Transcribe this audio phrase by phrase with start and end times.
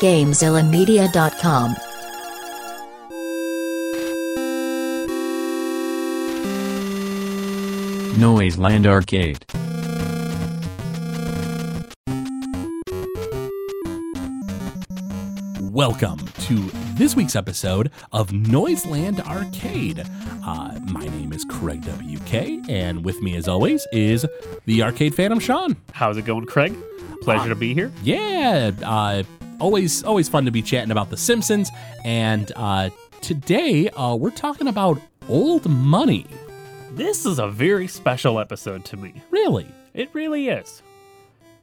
[0.00, 1.76] GamezillaMedia.com.
[8.18, 9.44] Noiseland Arcade.
[15.60, 16.56] Welcome to
[16.96, 20.02] this week's episode of Noiseland Arcade.
[20.44, 24.26] Uh, my name is Craig WK, and with me, as always, is
[24.64, 25.76] the Arcade Phantom Sean.
[25.92, 26.74] How's it going, Craig?
[27.20, 27.92] Pleasure to be here.
[28.02, 29.22] Yeah, uh,
[29.60, 31.70] always always fun to be chatting about The Simpsons,
[32.04, 36.26] and uh, today uh, we're talking about old money.
[36.92, 39.22] This is a very special episode to me.
[39.30, 39.66] Really?
[39.94, 40.82] It really is.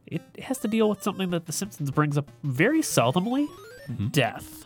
[0.05, 3.47] It has to deal with something that The Simpsons brings up very seldomly
[4.11, 4.65] death.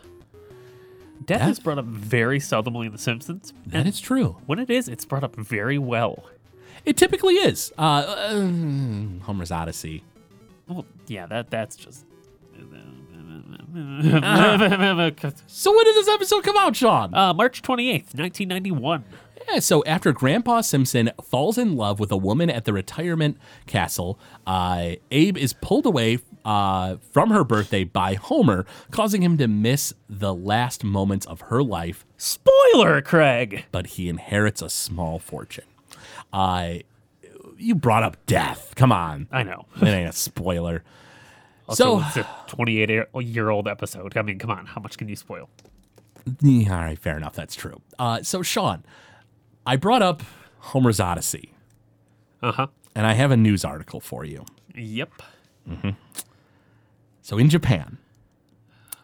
[1.24, 1.50] Death Death?
[1.50, 3.52] is brought up very seldomly in The Simpsons.
[3.66, 4.36] That is true.
[4.46, 6.24] When it is, it's brought up very well.
[6.84, 7.72] It typically is.
[7.78, 8.40] Uh, uh,
[9.24, 10.02] Homer's Odyssey.
[10.68, 12.04] Well, yeah, that that's just.
[15.46, 17.14] So when did this episode come out, Sean?
[17.14, 19.04] uh, March 28th, 1991.
[19.50, 24.18] Yeah, so after Grandpa Simpson falls in love with a woman at the retirement castle,
[24.46, 29.94] uh, Abe is pulled away uh, from her birthday by Homer, causing him to miss
[30.08, 33.64] the last moments of her life, Spoiler, Craig!
[33.72, 35.64] but he inherits a small fortune.
[36.32, 36.74] Uh,
[37.58, 38.72] you brought up death.
[38.76, 39.28] Come on.
[39.32, 39.66] I know.
[39.80, 40.82] It ain't a spoiler.
[41.72, 42.90] Also, So- it's a 28
[43.22, 44.16] year old episode.
[44.16, 45.48] I mean, come on, how much can you spoil?
[46.40, 47.34] Yeah, all right, fair enough.
[47.34, 47.80] That's true.
[47.98, 48.84] Uh, so, Sean,
[49.66, 50.22] I brought up
[50.58, 51.52] Homer's Odyssey,
[52.42, 52.66] Uh huh.
[52.94, 54.44] and I have a news article for you.
[54.74, 55.10] Yep.
[57.22, 57.98] So in Japan,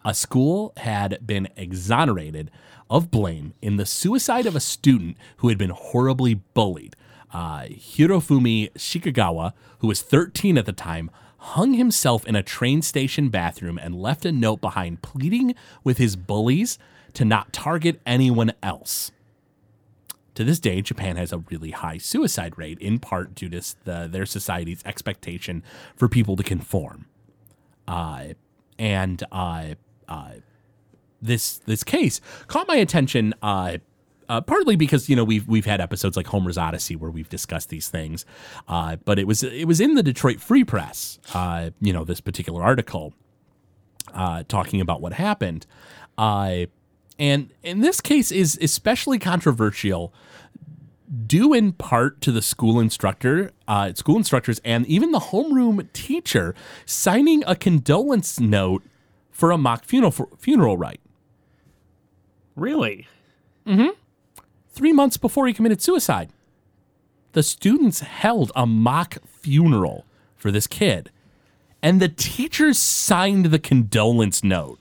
[0.04, 2.50] a school had been exonerated
[2.90, 6.96] of blame in the suicide of a student who had been horribly bullied.
[7.32, 13.28] Uh, Hirofumi Shikagawa, who was 13 at the time, hung himself in a train station
[13.28, 16.78] bathroom and left a note behind pleading with his bullies
[17.14, 19.10] to not target anyone else.
[20.34, 24.08] To this day, Japan has a really high suicide rate, in part due to the,
[24.10, 25.64] their society's expectation
[25.96, 27.06] for people to conform
[27.88, 28.34] uh,
[28.78, 29.74] and uh,
[30.06, 30.32] uh,
[31.20, 33.34] this this case caught my attention.
[33.42, 33.78] Uh,
[34.28, 37.68] uh, partly because you know we've we've had episodes like Homer's Odyssey where we've discussed
[37.68, 38.24] these things,
[38.68, 41.18] uh, but it was it was in the Detroit Free Press.
[41.34, 43.14] Uh, you know this particular article
[44.14, 45.66] uh, talking about what happened,
[46.16, 46.66] uh,
[47.18, 50.12] and in this case is especially controversial
[51.26, 56.54] due in part to the school instructor, uh, school instructors, and even the homeroom teacher
[56.84, 58.82] signing a condolence note
[59.30, 61.00] for a mock funeral funeral rite
[62.58, 63.06] Really?
[64.78, 66.30] Three months before he committed suicide.
[67.32, 70.06] The students held a mock funeral
[70.36, 71.10] for this kid,
[71.82, 74.78] and the teachers signed the condolence note.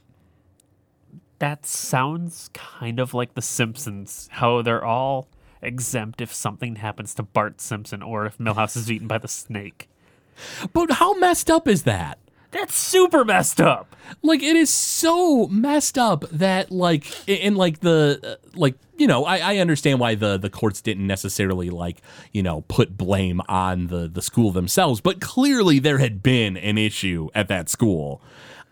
[1.40, 5.30] That sounds kind of like The Simpsons, how they're all
[5.64, 9.90] exempt if something happens to Bart Simpson or if Milhouse is eaten by the snake.
[10.74, 12.20] But how messed up is that?
[12.58, 13.96] That's super messed up.
[14.24, 19.26] like it is so messed up that like in like the uh, like you know
[19.26, 22.02] I, I understand why the the courts didn't necessarily like
[22.32, 26.78] you know put blame on the the school themselves but clearly there had been an
[26.78, 28.22] issue at that school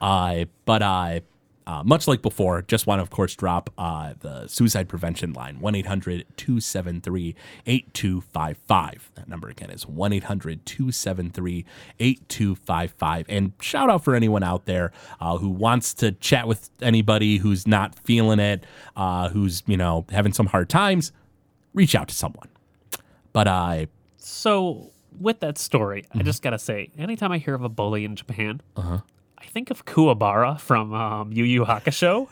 [0.01, 1.19] uh but uh
[1.67, 5.59] uh, much like before, just want to, of course, drop uh, the suicide prevention line
[5.59, 9.11] 1 800 273 8255.
[9.15, 11.65] That number again is 1 800 273
[11.99, 13.25] 8255.
[13.29, 17.65] And shout out for anyone out there uh, who wants to chat with anybody who's
[17.67, 18.63] not feeling it,
[18.95, 21.11] uh, who's, you know, having some hard times.
[21.73, 22.47] Reach out to someone.
[23.33, 23.87] But I,
[24.17, 28.15] So, with that story, I just gotta say, anytime I hear of a bully in
[28.15, 28.61] Japan,
[29.45, 32.27] I think of Kuwabara from um, Yu Yu Hakusho.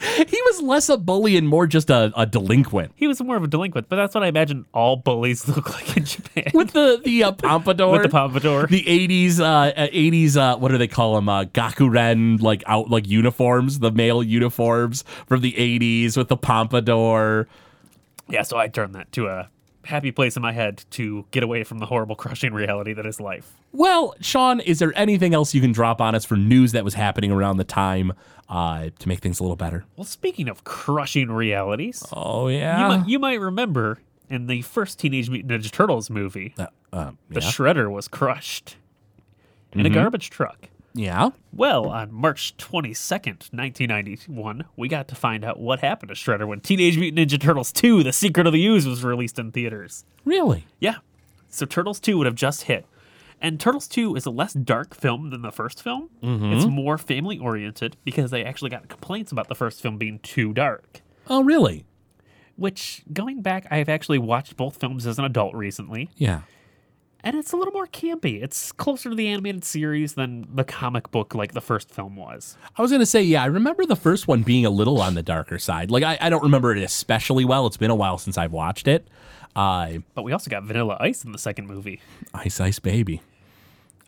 [0.00, 2.92] he was less a bully and more just a, a delinquent.
[2.94, 5.96] He was more of a delinquent, but that's what I imagine all bullies look like
[5.96, 6.52] in Japan.
[6.54, 8.68] With the the uh, pompadour, With the pompadour.
[8.68, 11.28] the '80s, uh, uh, '80s, uh, what do they call them?
[11.28, 17.48] Uh, Gakuran, like out like uniforms, the male uniforms from the '80s with the pompadour.
[18.28, 19.48] Yeah, so I turned that to a
[19.88, 23.20] happy place in my head to get away from the horrible, crushing reality that is
[23.20, 23.52] life.
[23.72, 26.94] Well, Sean, is there anything else you can drop on us for news that was
[26.94, 28.12] happening around the time
[28.48, 29.84] uh, to make things a little better?
[29.96, 33.98] Well, speaking of crushing realities, Oh you, yeah, might, you might remember
[34.30, 37.40] in the first Teenage Mutant Ninja Turtles movie, Uh, uh, the.
[37.40, 38.76] Shredder was crushed
[39.72, 40.67] in a garbage truck.
[40.94, 41.30] Yeah.
[41.52, 46.60] Well, on March 22nd, 1991, we got to find out what happened to Shredder when
[46.60, 50.04] Teenage Mutant Ninja Turtles 2 The Secret of the Ooze was released in theaters.
[50.24, 50.66] Really?
[50.80, 50.96] Yeah.
[51.48, 52.86] So Turtles 2 would have just hit.
[53.40, 56.10] And Turtles 2 is a less dark film than the first film.
[56.22, 56.52] Mm-hmm.
[56.54, 60.52] It's more family oriented because they actually got complaints about the first film being too
[60.52, 61.02] dark.
[61.28, 61.84] Oh, really?
[62.56, 66.40] Which, going back, I've actually watched both films as an adult recently, Yeah.
[67.24, 68.42] And it's a little more campy.
[68.42, 72.56] It's closer to the animated series than the comic book like the first film was.
[72.76, 75.22] I was gonna say, yeah, I remember the first one being a little on the
[75.22, 75.90] darker side.
[75.90, 77.66] Like, I, I don't remember it especially well.
[77.66, 79.08] It's been a while since I've watched it.
[79.56, 82.00] Uh, But we also got Vanilla Ice in the second movie.
[82.34, 83.22] Ice Ice Baby.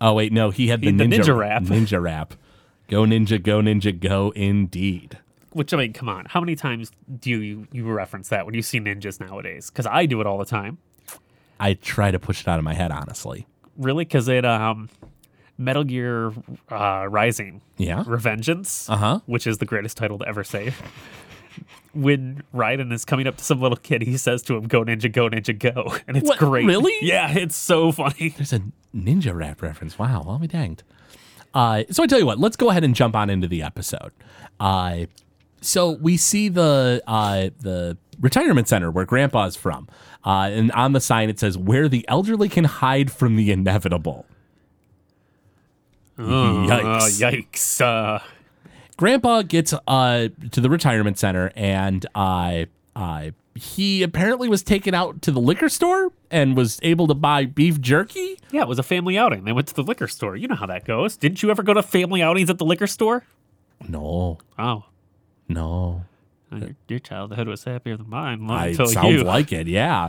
[0.01, 1.63] Oh wait, no, he had the, He- the ninja, ninja rap.
[1.65, 2.35] Ninja rap.
[2.89, 5.19] Go ninja, go ninja, go indeed.
[5.53, 8.63] Which I mean, come on, how many times do you you reference that when you
[8.63, 9.69] see ninjas nowadays?
[9.69, 10.79] Because I do it all the time.
[11.61, 13.47] I try to push it out of my head, honestly.
[13.77, 14.05] Really?
[14.05, 14.89] Because it um,
[15.59, 16.33] Metal Gear
[16.71, 18.03] uh, Rising, Yeah.
[18.05, 19.21] Revengeance, Uh-huh.
[19.27, 20.81] which is the greatest title to ever save.
[21.93, 25.11] when Raiden is coming up to some little kid, he says to him, "Go ninja,
[25.12, 26.65] go ninja, go," and it's What, great.
[26.65, 26.95] really?
[27.03, 28.29] Yeah, it's so funny.
[28.37, 28.61] There's a
[28.95, 29.99] ninja rap reference.
[29.99, 30.83] Wow, I'll be danged.
[31.53, 34.13] Uh, so I tell you what, let's go ahead and jump on into the episode.
[34.61, 35.06] Uh,
[35.61, 39.89] so we see the uh, the retirement center where Grandpa's from,
[40.25, 44.26] uh, and on the sign it says "Where the elderly can hide from the inevitable."
[46.19, 47.20] Oh, Yikes.
[47.20, 47.81] yikes!
[47.81, 48.19] Uh,
[48.96, 52.64] Grandpa gets uh, to the retirement center, and uh,
[52.94, 57.46] uh, he apparently was taken out to the liquor store and was able to buy
[57.46, 58.38] beef jerky.
[58.50, 59.44] yeah, it was a family outing.
[59.44, 60.37] They went to the liquor store.
[60.37, 61.17] You know how that goes.
[61.17, 63.25] Didn't you ever go to family outings at the liquor store?
[63.88, 64.84] No, Oh,
[65.49, 66.05] no.
[66.52, 68.47] Your, your childhood was happier than mine.
[68.47, 69.23] Let me I tell sounds you.
[69.23, 70.08] like it, yeah.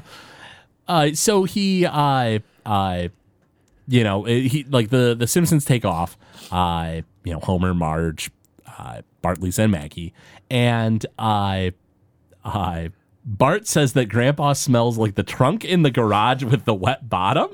[0.87, 3.07] Uh, so he, uh, uh,
[3.87, 6.17] you know, he like the the Simpsons take off.
[6.51, 8.31] Uh, you know, Homer, Marge,
[8.77, 10.13] uh, Bart, Lisa, and Maggie,
[10.49, 11.69] and uh,
[12.43, 12.89] uh,
[13.23, 17.49] Bart says that Grandpa smells like the trunk in the garage with the wet bottom.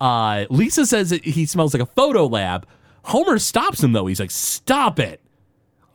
[0.00, 2.66] Uh, Lisa says that he smells like a photo lab.
[3.04, 4.06] Homer stops him though.
[4.06, 5.20] He's like, "Stop it."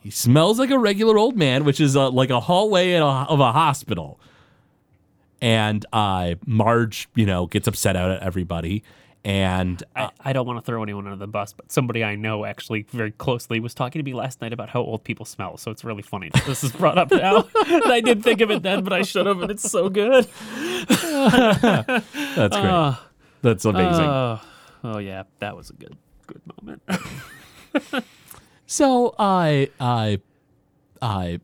[0.05, 3.23] He smells like a regular old man, which is uh like a hallway in a,
[3.23, 4.19] of a hospital.
[5.41, 8.83] And uh, Marge, you know, gets upset out at everybody.
[9.23, 12.15] And uh, I, I don't want to throw anyone under the bus, but somebody I
[12.15, 15.57] know actually very closely was talking to me last night about how old people smell.
[15.57, 17.47] So it's really funny that this is brought up now.
[17.65, 20.25] and I didn't think of it then, but I should have, and it's so good.
[20.87, 22.97] that's great.
[23.41, 24.05] that's amazing.
[24.05, 24.39] Oh,
[24.83, 25.97] oh yeah, that was a good
[26.27, 26.83] good moment.
[28.65, 30.19] So I I
[31.01, 31.39] I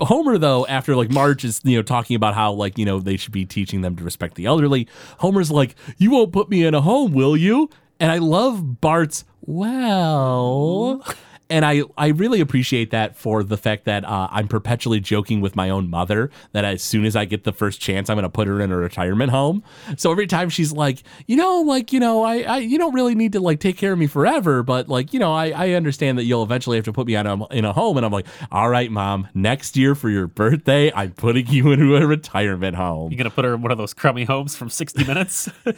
[0.00, 3.16] Homer though after like Marge is you know talking about how like you know they
[3.16, 4.88] should be teaching them to respect the elderly.
[5.18, 7.70] Homer's like, "You won't put me in a home, will you?"
[8.00, 11.04] And I love Bart's well.
[11.50, 15.56] And I, I really appreciate that for the fact that uh, I'm perpetually joking with
[15.56, 18.28] my own mother that as soon as I get the first chance, I'm going to
[18.30, 19.62] put her in a retirement home.
[19.96, 23.14] So every time she's like, you know, like, you know, I, I you don't really
[23.14, 26.18] need to like take care of me forever, but like, you know, I, I understand
[26.18, 27.96] that you'll eventually have to put me on a, in a home.
[27.96, 31.96] And I'm like, all right, mom, next year for your birthday, I'm putting you into
[31.96, 33.10] a retirement home.
[33.10, 35.50] You're gonna put her in one of those crummy homes from 60 Minutes?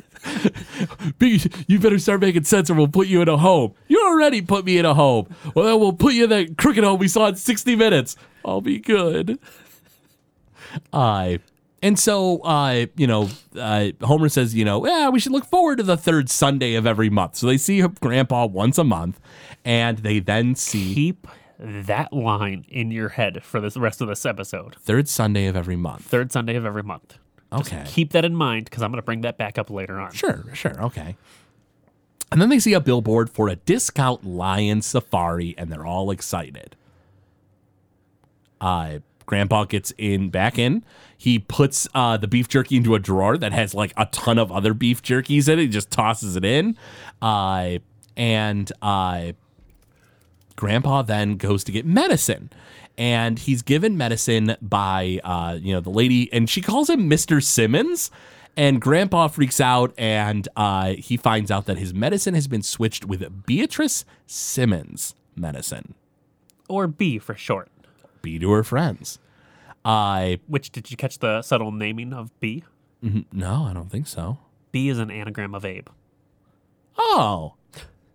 [1.67, 3.75] You better start making sense or we'll put you in a home.
[3.89, 5.35] You already put me in a home.
[5.55, 8.17] Well, then we'll put you in that crooked home we saw in 60 minutes.
[8.45, 9.39] I'll be good.
[10.93, 11.39] Uh,
[11.83, 15.77] and so, uh, you know, uh, Homer says, you know, yeah, we should look forward
[15.79, 17.37] to the third Sunday of every month.
[17.37, 19.21] So they see Grandpa once a month,
[19.65, 21.27] and they then see Keep
[21.59, 24.77] that line in your head for the rest of this episode.
[24.77, 26.05] third Sunday of every month.
[26.05, 27.19] Third Sunday of every month.
[27.57, 27.85] Just Okay.
[27.87, 30.13] keep that in mind because I'm gonna bring that back up later on.
[30.13, 31.17] Sure, sure, okay.
[32.33, 36.77] And then they see a billboard for a discount lion safari, and they're all excited.
[38.61, 40.85] Uh, Grandpa gets in back in.
[41.17, 44.51] He puts uh, the beef jerky into a drawer that has like a ton of
[44.51, 45.63] other beef jerkies in it.
[45.63, 46.77] He just tosses it in.
[47.21, 47.79] Uh,
[48.17, 49.33] and uh,
[50.57, 52.51] Grandpa then goes to get medicine.
[52.99, 57.43] And he's given medicine by uh, you know, the lady, and she calls him Mr.
[57.43, 58.11] Simmons.
[58.57, 63.05] And Grandpa freaks out and uh, he finds out that his medicine has been switched
[63.05, 65.95] with Beatrice Simmons medicine.
[66.69, 67.71] Or B for short.
[68.21, 69.19] B to her friends.
[69.85, 72.65] I Which did you catch the subtle naming of B?
[73.33, 74.39] no, I don't think so.
[74.71, 75.89] B is an anagram of Abe.
[76.97, 77.55] Oh,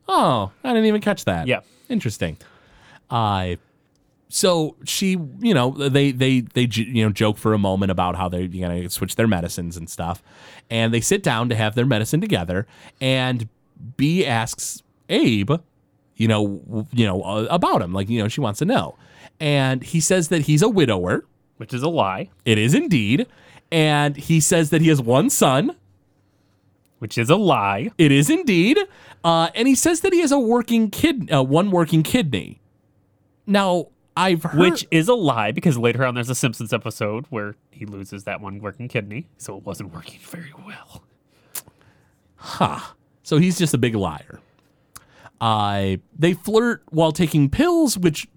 [0.07, 1.47] oh, I didn't even catch that.
[1.47, 1.61] Yeah.
[1.89, 2.37] interesting.
[3.09, 3.57] I.
[4.29, 8.29] so she, you know, they they they you know joke for a moment about how
[8.29, 10.21] they're gonna switch their medicines and stuff,
[10.69, 12.67] and they sit down to have their medicine together,
[12.99, 13.47] and
[13.95, 15.51] B asks Abe,
[16.15, 18.97] you know, you know uh, about him, like you know she wants to know,
[19.39, 21.25] and he says that he's a widower.
[21.57, 22.29] Which is a lie.
[22.45, 23.25] It is indeed,
[23.71, 25.75] and he says that he has one son.
[26.99, 27.91] which is a lie.
[27.97, 28.79] It is indeed.
[29.23, 32.59] Uh, and he says that he has a working kid, uh, one working kidney.
[33.45, 34.59] Now, I've heard.
[34.59, 38.41] Which is a lie because later on there's a Simpsons episode where he loses that
[38.41, 41.03] one working kidney, so it wasn't working very well.
[42.35, 42.79] Huh.
[43.23, 44.39] So he's just a big liar.
[45.39, 48.27] Uh, they flirt while taking pills, which,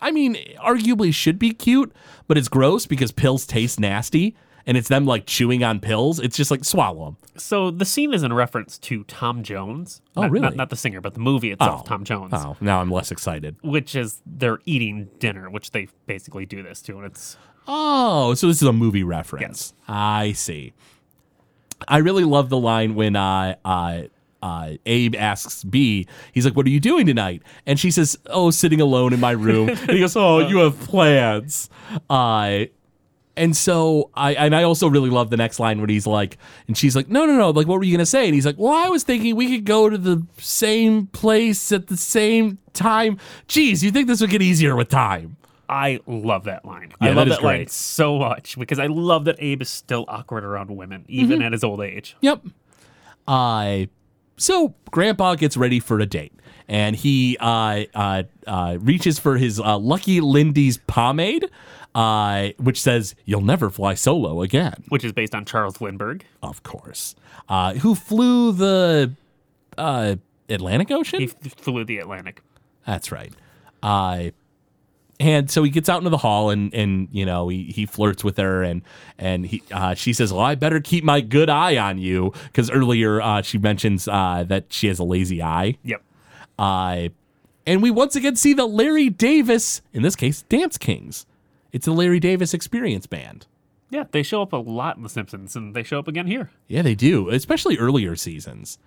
[0.00, 1.92] I mean, arguably should be cute,
[2.26, 4.34] but it's gross because pills taste nasty.
[4.66, 6.18] And it's them like chewing on pills.
[6.20, 7.16] It's just like swallow them.
[7.36, 10.00] So the scene is in reference to Tom Jones.
[10.16, 10.42] Oh, Not- really?
[10.44, 12.32] Not, not the singer, but the movie itself, Tom Jones.
[12.34, 13.56] Oh, now I'm less excited.
[13.62, 18.48] Which is they're eating dinner, which they basically do this to, and it's Oh, so
[18.48, 19.72] this is a movie reference.
[19.88, 20.72] I see.
[21.88, 24.02] I really love the line when uh, uh,
[24.42, 27.42] uh, Abe asks B, he's like, What are you doing tonight?
[27.66, 29.68] And she says, Oh, sitting alone in my room.
[29.70, 31.70] and he goes, Oh, you have plans.
[32.10, 32.64] Uh,
[33.36, 36.76] and so I and I also really love the next line when he's like, and
[36.76, 38.26] she's like, no, no, no, like what were you gonna say?
[38.26, 41.86] And he's like, well, I was thinking we could go to the same place at
[41.86, 43.18] the same time.
[43.48, 45.36] Geez, you think this would get easier with time?
[45.68, 46.92] I love that line.
[47.00, 50.04] Yeah, I love is that, line so much because I love that Abe is still
[50.08, 51.46] awkward around women, even Mm-hmm.
[51.46, 52.14] at his old age.
[52.20, 52.42] Yep.
[53.26, 53.86] Uh,
[54.36, 56.32] so Grandpa gets ready for a date,
[56.68, 61.48] and he uh, uh, uh, reaches for his uh, Lucky Lindy's pomade,
[61.94, 66.24] uh, which says "You'll never fly solo again." Which is based on Charles Lindbergh.
[66.42, 67.14] Of course,
[67.48, 69.12] uh, who flew the
[69.76, 70.16] uh,
[70.48, 71.20] Atlantic Ocean?
[71.20, 72.42] He f- flew the Atlantic.
[72.86, 73.32] That's right.
[73.82, 74.30] Uh,
[75.20, 78.24] and so he gets out into the hall and and you know he, he flirts
[78.24, 78.82] with her and
[79.18, 82.70] and he uh, she says, "Well, I better keep my good eye on you," because
[82.70, 85.76] earlier uh, she mentions uh, that she has a lazy eye.
[85.84, 86.02] Yep.
[86.58, 87.08] Uh,
[87.66, 91.26] and we once again see the Larry Davis, in this case, Dance Kings.
[91.72, 93.46] It's a Larry Davis Experience Band.
[93.90, 96.50] Yeah, they show up a lot in The Simpsons, and they show up again here.
[96.66, 98.78] Yeah, they do, especially earlier seasons.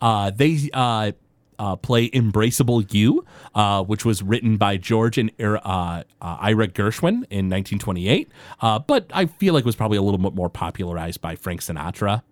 [0.00, 1.12] Uh, they uh,
[1.58, 7.24] uh, play "Embraceable You," uh, which was written by George and uh, uh, Ira Gershwin
[7.30, 8.28] in 1928,
[8.60, 12.22] uh, but I feel like was probably a little bit more popularized by Frank Sinatra.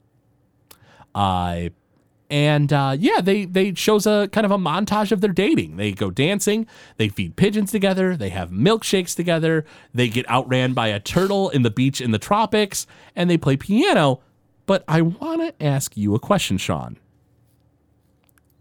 [2.31, 5.77] And uh, yeah, they they shows a kind of a montage of their dating.
[5.77, 6.67] They go dancing,
[6.99, 11.63] they feed pigeons together, they have milkshakes together, they get outran by a turtle in
[11.63, 14.21] the beach in the tropics, and they play piano.
[14.67, 16.99] But I want to ask you a question, Sean.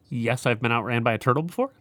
[0.09, 1.71] Yes, I've been outran by a turtle before.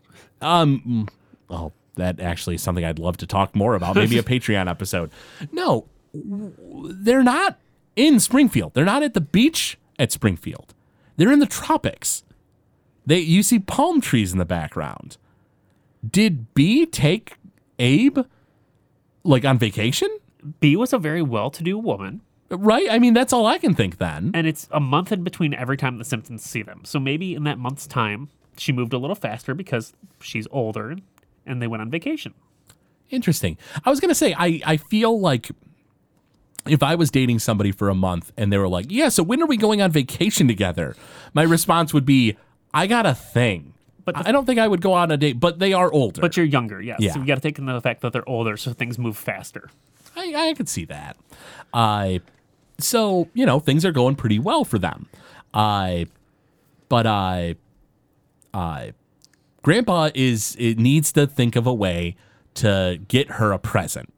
[0.41, 1.09] Um,
[1.49, 3.95] oh, that actually is something I'd love to talk more about.
[3.95, 5.13] Maybe a Patreon episode.
[5.53, 7.61] No, they're not
[7.95, 8.75] in Springfield.
[8.75, 10.75] They're not at the beach at Springfield.
[11.17, 12.23] They're in the tropics.
[13.05, 15.17] They you see palm trees in the background.
[16.09, 17.35] Did B take
[17.79, 18.19] Abe
[19.25, 20.09] like on vacation?
[20.61, 22.87] B was a very well-to-do woman, Right?
[22.89, 24.31] I mean, that's all I can think then.
[24.33, 26.83] and it's a month in between every time the Simpsons see them.
[26.85, 30.97] So maybe in that month's time, she moved a little faster because she's older,
[31.45, 32.35] and they went on vacation.
[33.11, 33.59] Interesting.
[33.85, 35.51] I was gonna say I I feel like
[36.69, 39.43] if I was dating somebody for a month and they were like, "Yeah, so when
[39.43, 40.97] are we going on vacation together?"
[41.35, 42.37] My response would be,
[42.75, 45.41] "I got a thing." But the- I don't think I would go on a date.
[45.41, 46.21] But they are older.
[46.21, 46.99] But you're younger, yes.
[47.01, 47.13] Yeah.
[47.13, 49.69] So you got to take into the fact that they're older, so things move faster.
[50.17, 51.17] I, I could see that.
[51.75, 52.21] I
[52.79, 55.09] so you know things are going pretty well for them.
[55.53, 56.07] I
[56.89, 57.57] but I
[58.55, 58.93] I
[59.63, 62.17] Grandpa is it needs to think of a way
[62.55, 64.13] to get her a present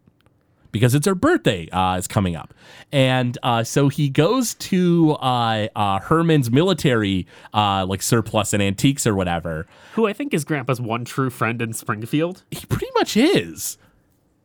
[0.79, 2.55] because it's her birthday uh, is coming up,
[2.93, 9.07] and uh, so he goes to uh, uh, Herman's military uh, like surplus and antiques
[9.07, 9.67] or whatever.
[9.95, 12.45] Who I think is Grandpa's one true friend in Springfield.
[12.51, 13.79] He pretty much is,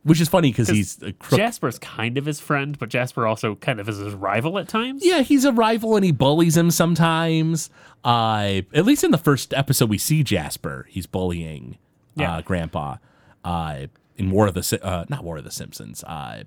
[0.03, 1.39] which is funny because he's a crook.
[1.39, 5.05] Jasper's kind of his friend, but Jasper also kind of is his rival at times.
[5.05, 7.69] Yeah, he's a rival and he bullies him sometimes.
[8.03, 10.87] Uh, at least in the first episode, we see Jasper.
[10.89, 11.77] He's bullying
[12.15, 12.37] Yeah.
[12.37, 12.97] uh, Grandpa.
[13.45, 13.87] Uh,
[14.17, 16.03] in War of the uh, not War of the Simpsons.
[16.03, 16.43] Uh,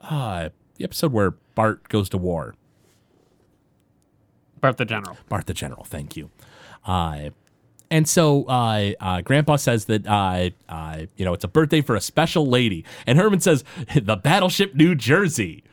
[0.00, 2.54] uh, the episode where Bart goes to war.
[4.60, 5.16] Bart the General.
[5.28, 5.84] Bart the General.
[5.84, 6.30] Thank you.
[6.84, 7.30] Uh,
[7.90, 11.94] and so uh, uh, Grandpa says that uh, uh, you know it's a birthday for
[11.96, 13.64] a special lady, and Herman says
[14.00, 15.64] the Battleship New Jersey.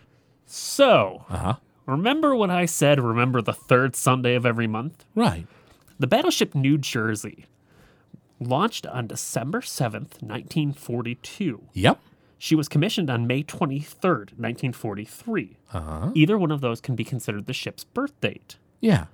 [0.46, 1.56] So, Uh huh.
[1.88, 5.06] remember when I said remember the third Sunday of every month?
[5.16, 5.48] Right.
[6.00, 7.46] The Battleship New Jersey
[8.40, 11.64] launched on December 7th, 1942.
[11.74, 12.00] Yep.
[12.38, 15.58] She was commissioned on May 23rd, 1943.
[15.74, 16.12] Uh-huh.
[16.14, 18.58] Either one of those can be considered the ship's birth date.
[18.82, 19.06] Yeah.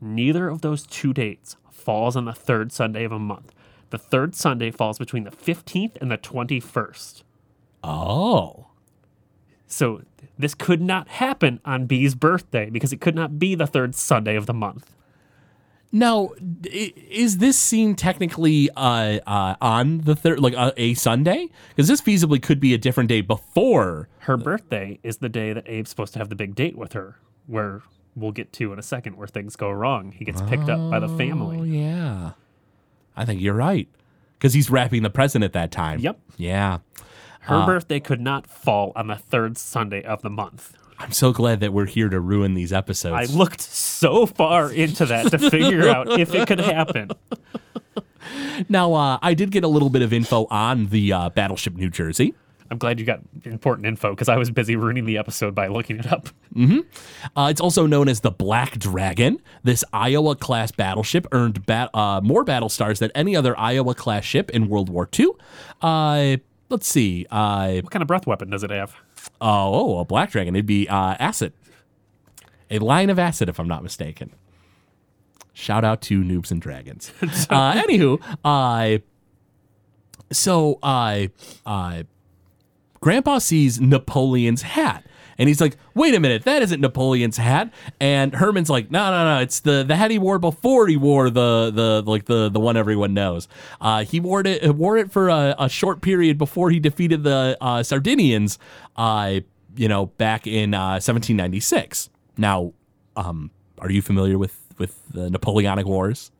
[0.00, 3.52] Neither of those two dates falls on the third Sunday of a month.
[3.90, 7.22] The third Sunday falls between the 15th and the 21st.
[7.84, 8.66] Oh.
[9.66, 10.02] So
[10.38, 14.36] this could not happen on B's birthday because it could not be the third Sunday
[14.36, 14.94] of the month.
[15.96, 16.32] Now,
[16.70, 21.48] is this scene technically uh, uh, on the third, like uh, a Sunday?
[21.70, 24.08] Because this feasibly could be a different day before.
[24.18, 27.16] Her birthday is the day that Abe's supposed to have the big date with her,
[27.46, 27.80] where
[28.14, 30.12] we'll get to in a second where things go wrong.
[30.12, 31.66] He gets picked up by the Oh family.
[31.70, 32.32] yeah,
[33.16, 33.88] I think you're right.
[34.36, 36.00] Because he's wrapping the present at that time.
[36.00, 36.20] Yep.
[36.36, 36.78] Yeah.
[37.40, 40.76] Her birthday could not fall on the third Sunday of the month.
[40.98, 43.30] I'm so glad that we're here to ruin these episodes.
[43.30, 47.10] I looked so far into that to figure out if it could happen.
[48.68, 51.90] now, uh, I did get a little bit of info on the uh, battleship New
[51.90, 52.34] Jersey.
[52.68, 55.98] I'm glad you got important info because I was busy ruining the episode by looking
[56.00, 56.28] it up.
[56.56, 59.40] Uh, it's also known as the Black Dragon.
[59.62, 64.24] This Iowa class battleship earned bat- uh, more battle stars than any other Iowa class
[64.24, 65.28] ship in World War II.
[65.80, 66.38] Uh,
[66.68, 67.26] let's see.
[67.30, 68.96] Uh, What kind of breath weapon does it have?
[69.40, 70.54] Oh, a Black Dragon.
[70.54, 71.52] It'd be uh, acid.
[72.70, 74.32] A line of acid, if I'm not mistaken.
[75.52, 77.12] Shout out to Noobs and Dragons.
[77.22, 78.98] uh, anywho, uh,
[80.30, 81.28] so uh,
[81.64, 82.02] uh,
[83.00, 85.05] Grandpa sees Napoleon's hat.
[85.38, 87.72] And he's like, wait a minute, that isn't Napoleon's hat.
[88.00, 91.30] And Herman's like, no, no, no, it's the, the hat he wore before he wore
[91.30, 93.48] the the like the the one everyone knows.
[93.80, 97.56] Uh, he wore it wore it for a, a short period before he defeated the
[97.60, 98.58] uh, Sardinians.
[98.96, 99.40] Uh,
[99.76, 102.08] you know, back in uh, 1796.
[102.38, 102.72] Now,
[103.14, 106.30] um, are you familiar with with the Napoleonic Wars?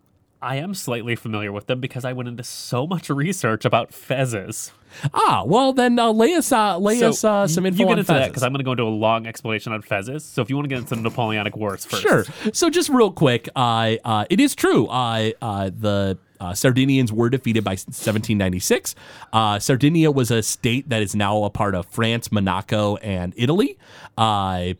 [0.42, 4.70] I am slightly familiar with them because I went into so much research about fezzes.
[5.12, 8.12] Ah, well then uh, lay us uh, lay us uh, some info you get into
[8.12, 8.28] that fezzes.
[8.28, 10.22] because I'm going to go into a long explanation on fezzes.
[10.22, 12.24] So if you want to get into the Napoleonic Wars first, Sure.
[12.52, 14.86] So just real quick, uh, uh, it is true.
[14.86, 18.94] Uh, uh, the uh, Sardinians were defeated by 1796.
[19.32, 23.78] Uh, Sardinia was a state that is now a part of France, Monaco, and Italy.
[24.18, 24.74] Uh,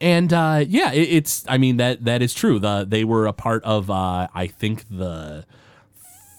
[0.00, 1.44] and uh, yeah, it, it's.
[1.48, 2.58] I mean that that is true.
[2.58, 3.90] The they were a part of.
[3.90, 5.44] Uh, I think the.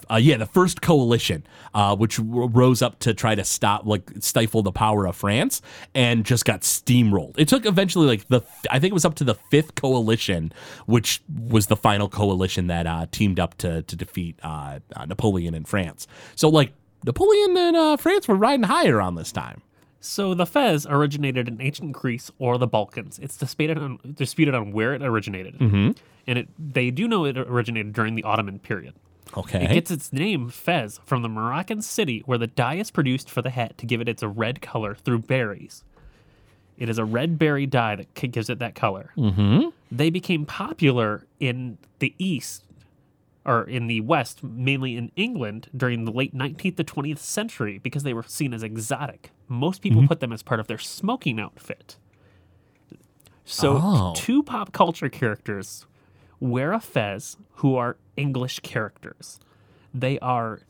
[0.10, 1.41] Uh, yeah, the first coalition,
[1.74, 5.62] uh, which r- rose up to try to stop, like, stifle the power of France,
[5.96, 7.34] and just got steamrolled.
[7.38, 10.52] It took eventually, like, the I think it was up to the fifth coalition,
[10.86, 15.63] which was the final coalition that uh, teamed up to to defeat uh, Napoleon in
[15.63, 16.08] France.
[16.36, 16.73] So, like,
[17.06, 19.62] Napoleon and France were riding high around this time.
[20.01, 23.19] So the fez originated in ancient Greece or the Balkans.
[23.19, 25.91] It's disputed on disputed on where it originated, mm-hmm.
[26.27, 28.95] and it they do know it originated during the Ottoman period.
[29.37, 29.63] Okay.
[29.63, 33.41] It gets its name, Fez, from the Moroccan city where the dye is produced for
[33.41, 35.83] the hat to give it its red color through berries.
[36.77, 39.11] It is a red berry dye that gives it that color.
[39.15, 39.69] Mm-hmm.
[39.91, 42.65] They became popular in the East,
[43.45, 48.03] or in the West, mainly in England, during the late 19th to 20th century because
[48.03, 49.29] they were seen as exotic.
[49.51, 50.07] Most people mm-hmm.
[50.07, 51.97] put them as part of their smoking outfit.
[53.43, 54.13] So, Oh.
[54.15, 55.85] two pop culture characters
[56.39, 59.39] wear a fez who are English characters.
[59.93, 60.61] They are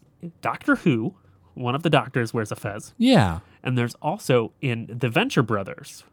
[0.42, 1.14] Doctor Who,
[1.54, 3.40] one of the doctors wears a fez, yeah.
[3.62, 6.04] and there's also in the Venture Brothers,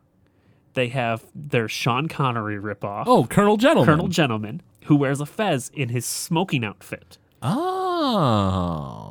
[0.74, 3.86] they have their Sean Connery ripoff, Oh, Colonel Gentleman.
[3.86, 7.16] Colonel Gentleman, who wears a fez in his smoking outfit.
[7.40, 9.07] Oh.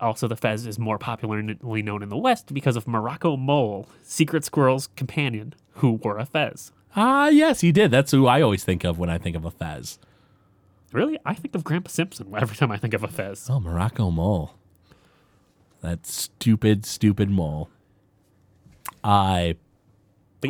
[0.00, 4.44] Also, the fez is more popularly known in the West because of Morocco Mole, Secret
[4.44, 6.72] Squirrel's companion, who wore a fez.
[6.94, 7.90] Ah, yes, he did.
[7.90, 9.98] That's who I always think of when I think of a fez.
[10.92, 13.48] Really, I think of Grandpa Simpson every time I think of a fez.
[13.50, 14.54] Oh, Morocco mole.
[15.80, 17.68] That stupid, stupid mole.
[19.04, 19.56] I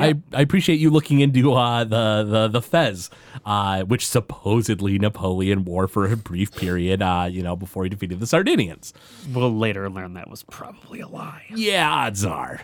[0.00, 3.10] yeah, I, I appreciate you looking into uh, the the the Fez,
[3.44, 8.20] uh, which supposedly Napoleon wore for a brief period, uh, you know, before he defeated
[8.20, 8.92] the Sardinians.
[9.32, 11.44] we'll later learn that was probably a lie.
[11.54, 12.60] Yeah, odds are.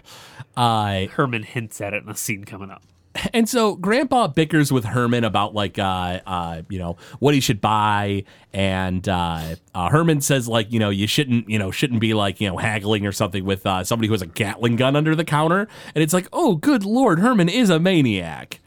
[0.56, 2.82] Uh, Herman hints at it in a scene coming up.
[3.32, 7.60] and so Grandpa bickers with Herman about like uh, uh, you know what he should
[7.60, 12.14] buy, and uh, uh, Herman says like you know you shouldn't you know shouldn't be
[12.14, 15.14] like you know haggling or something with uh, somebody who has a Gatling gun under
[15.14, 18.60] the counter, and it's like oh good lord Herman is a maniac.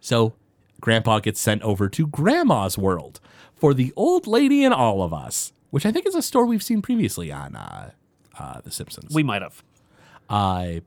[0.00, 0.34] So
[0.80, 3.20] Grandpa gets sent over to Grandma's world
[3.54, 6.62] for the old lady and all of us, which I think is a store we've
[6.62, 7.90] seen previously on uh,
[8.38, 9.14] uh, The Simpsons.
[9.14, 9.62] We might have.
[10.28, 10.80] Uh,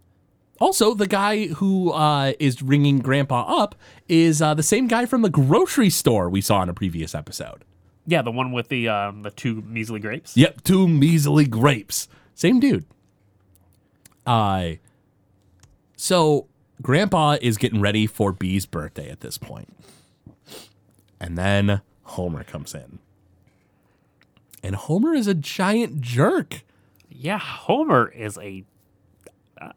[0.62, 3.74] also, the guy who uh, is ringing Grandpa up
[4.08, 7.66] is uh, the same guy from the grocery store we saw in a previous episode.
[8.06, 10.38] Yeah, the one with the um, the two measly grapes.
[10.38, 12.08] Yep, two measly grapes.
[12.36, 12.86] Same dude.
[14.26, 14.74] Uh,
[15.96, 16.48] so,
[16.82, 19.40] Grandpa is getting ready for B's birthday at this.
[21.20, 23.00] And then Homer comes in.
[24.62, 26.64] And Homer is a giant jerk.
[27.10, 28.64] Yeah, Homer is a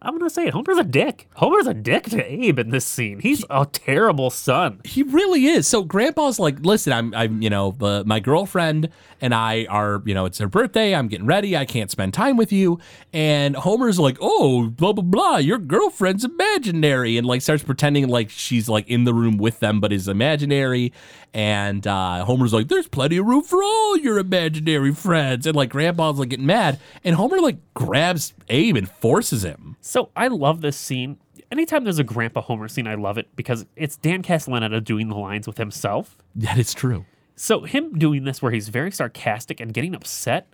[0.01, 0.55] I'm gonna say it.
[0.55, 1.29] Homer's a dick.
[1.35, 3.21] Homer's a dick to Abe in this scene.
[3.21, 4.81] He's a terrible son.
[4.85, 5.67] He really is.
[5.67, 8.89] So Grandpa's like, listen, I'm, I'm, you know, uh, my girlfriend
[9.21, 10.95] and I are, you know, it's her birthday.
[10.95, 11.57] I'm getting ready.
[11.57, 12.79] I can't spend time with you.
[13.13, 15.37] And Homer's like, oh, blah blah blah.
[15.37, 19.81] Your girlfriend's imaginary, and like starts pretending like she's like in the room with them,
[19.81, 20.93] but is imaginary.
[21.35, 25.49] And uh, Homer's like, there's plenty of room for all your imaginary friends.
[25.49, 29.77] And like Grandpa's like getting mad, and Homer like grabs Abe and forces him.
[29.81, 31.19] So I love this scene.
[31.51, 35.17] Anytime there's a Grandpa Homer scene, I love it because it's Dan Castellaneta doing the
[35.17, 36.17] lines with himself.
[36.37, 37.05] That is true.
[37.37, 40.47] So him doing this where he's very sarcastic and getting upset.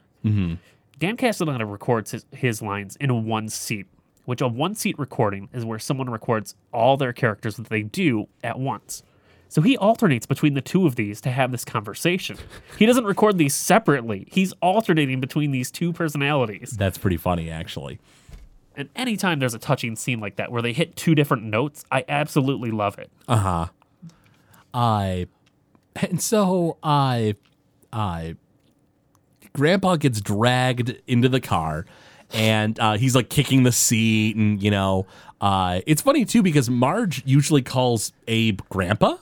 [0.99, 3.87] Dan Castellaneta records his, his lines in one seat,
[4.25, 8.29] which a one seat recording is where someone records all their characters that they do
[8.43, 9.03] at once.
[9.51, 12.39] So he alternates between the two of these to have this conversation.
[12.79, 14.29] He doesn't record these separately.
[14.31, 16.71] He's alternating between these two personalities.
[16.71, 17.99] That's pretty funny, actually.
[18.77, 22.05] And anytime there's a touching scene like that where they hit two different notes, I
[22.09, 23.11] absolutely love it.
[23.27, 23.67] Uh huh.
[24.73, 25.27] I
[25.97, 27.35] and so I
[27.93, 28.37] I
[29.53, 31.87] grandpa gets dragged into the car
[32.33, 35.07] and uh, he's like kicking the seat and you know
[35.41, 39.17] uh, it's funny too because marge usually calls abe grandpa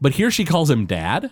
[0.00, 1.30] but here she calls him dad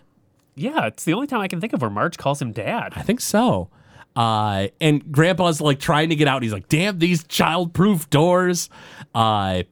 [0.55, 2.93] Yeah, it's the only time I can think of where Marge calls him dad.
[2.97, 3.69] i think so
[4.17, 8.71] uh, and grandpa's like trying to get out he's like damn these child-proof doors
[9.15, 9.63] uh,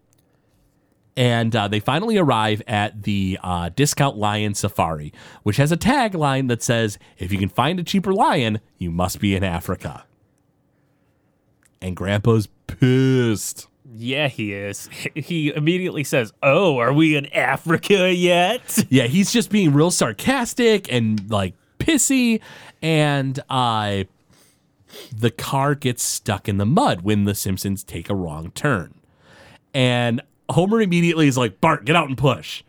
[1.16, 5.12] and uh, they finally arrive at the uh, Discount Lion Safari,
[5.44, 9.20] which has a tagline that says, If you can find a cheaper lion, you must
[9.20, 10.06] be in Africa.
[11.80, 13.68] And Grandpa's pissed.
[13.96, 14.88] Yeah, he is.
[15.14, 18.84] He immediately says, Oh, are we in Africa yet?
[18.90, 22.40] Yeah, he's just being real sarcastic and like pissy.
[22.82, 24.04] And uh,
[25.16, 28.94] the car gets stuck in the mud when the Simpsons take a wrong turn.
[29.72, 32.62] And Homer immediately is like, Bart, get out and push.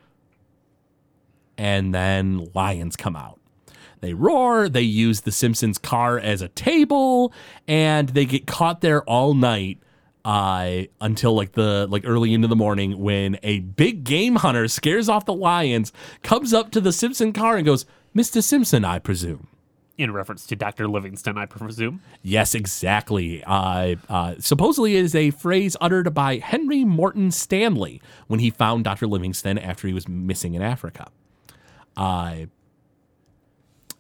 [1.58, 3.40] And then lions come out.
[4.02, 7.34] They roar, they use the Simpsons car as a table,
[7.68, 9.80] and they get caught there all night
[10.26, 15.08] uh, until like the like early into the morning when a big game hunter scares
[15.08, 17.86] off the lions, comes up to the Simpson car and goes,
[18.16, 18.44] Mr.
[18.44, 19.48] Simpson, I presume.
[19.98, 20.90] In reference to Dr.
[20.90, 22.02] Livingstone, I presume.
[22.22, 23.44] Yes, exactly.
[23.46, 28.84] Uh, uh, supposedly, it is a phrase uttered by Henry Morton Stanley when he found
[28.84, 29.08] Dr.
[29.08, 31.08] Livingstone after he was missing in Africa.
[31.96, 32.48] Uh,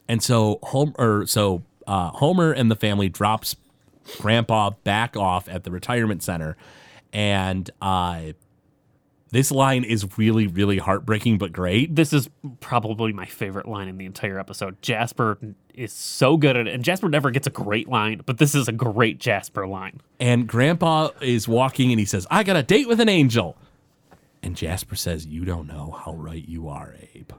[0.09, 3.55] and so, Homer, so uh, Homer and the family drops
[4.19, 6.57] Grandpa back off at the retirement center,
[7.13, 8.33] and uh,
[9.31, 11.95] this line is really, really heartbreaking but great.
[11.95, 12.29] This is
[12.61, 14.81] probably my favorite line in the entire episode.
[14.81, 15.37] Jasper
[15.73, 18.67] is so good at it, and Jasper never gets a great line, but this is
[18.67, 19.99] a great Jasper line.
[20.19, 23.57] And Grandpa is walking and he says, I got a date with an angel.
[24.41, 27.31] And Jasper says, You don't know how right you are, Abe.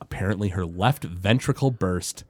[0.00, 2.24] Apparently, her left ventricle burst.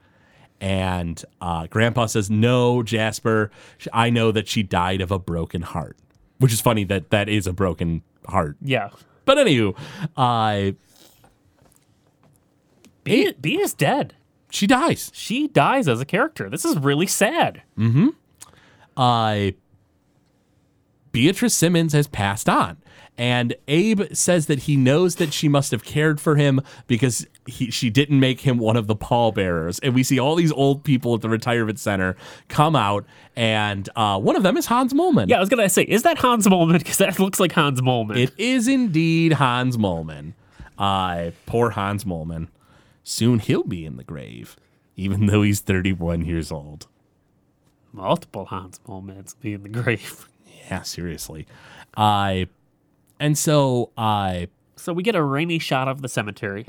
[0.61, 3.51] And uh, Grandpa says, No, Jasper,
[3.92, 5.97] I know that she died of a broken heart.
[6.38, 8.57] Which is funny that that is a broken heart.
[8.61, 8.90] Yeah.
[9.25, 9.77] But anywho,
[10.16, 10.73] uh,
[13.05, 14.14] B, B is dead.
[14.51, 15.11] she dies.
[15.14, 16.49] She dies as a character.
[16.51, 17.62] This is really sad.
[18.97, 19.51] uh,
[21.12, 22.77] Beatrice Simmons has passed on.
[23.19, 27.71] And Abe says that he knows that she must have cared for him because he,
[27.71, 29.79] she didn't make him one of the pallbearers.
[29.81, 32.17] And we see all these old people at the retirement center
[32.49, 33.05] come out,
[33.35, 35.29] and uh, one of them is Hans Moleman.
[35.29, 36.79] Yeah, I was gonna say, is that Hans Moleman?
[36.87, 38.17] Because that looks like Hans Moleman.
[38.19, 40.35] It is indeed Hans Moleman.
[40.79, 42.49] Uh, poor Hans Moleman.
[43.03, 44.57] Soon he'll be in the grave,
[44.97, 46.87] even though he's 31 years old.
[47.93, 50.29] Multiple Hans Molemans be in the grave.
[50.69, 51.47] Yeah, seriously.
[51.97, 52.49] I
[53.19, 56.65] and so I So we get a rainy shot of the cemetery,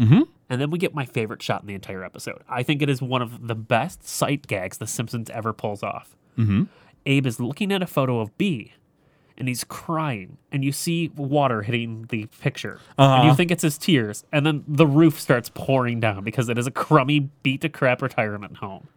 [0.50, 2.42] and then we get my favorite shot in the entire episode.
[2.50, 6.16] I think it is one of the best sight gags The Simpsons ever pulls off.
[6.38, 6.64] Mm-hmm.
[7.06, 8.74] Abe is looking at a photo of B,
[9.38, 13.78] and he's crying, and you see water hitting the picture, and you think it's his
[13.78, 17.70] tears, and then the roof starts pouring down because it is a crummy, beat to
[17.70, 18.88] crap retirement home.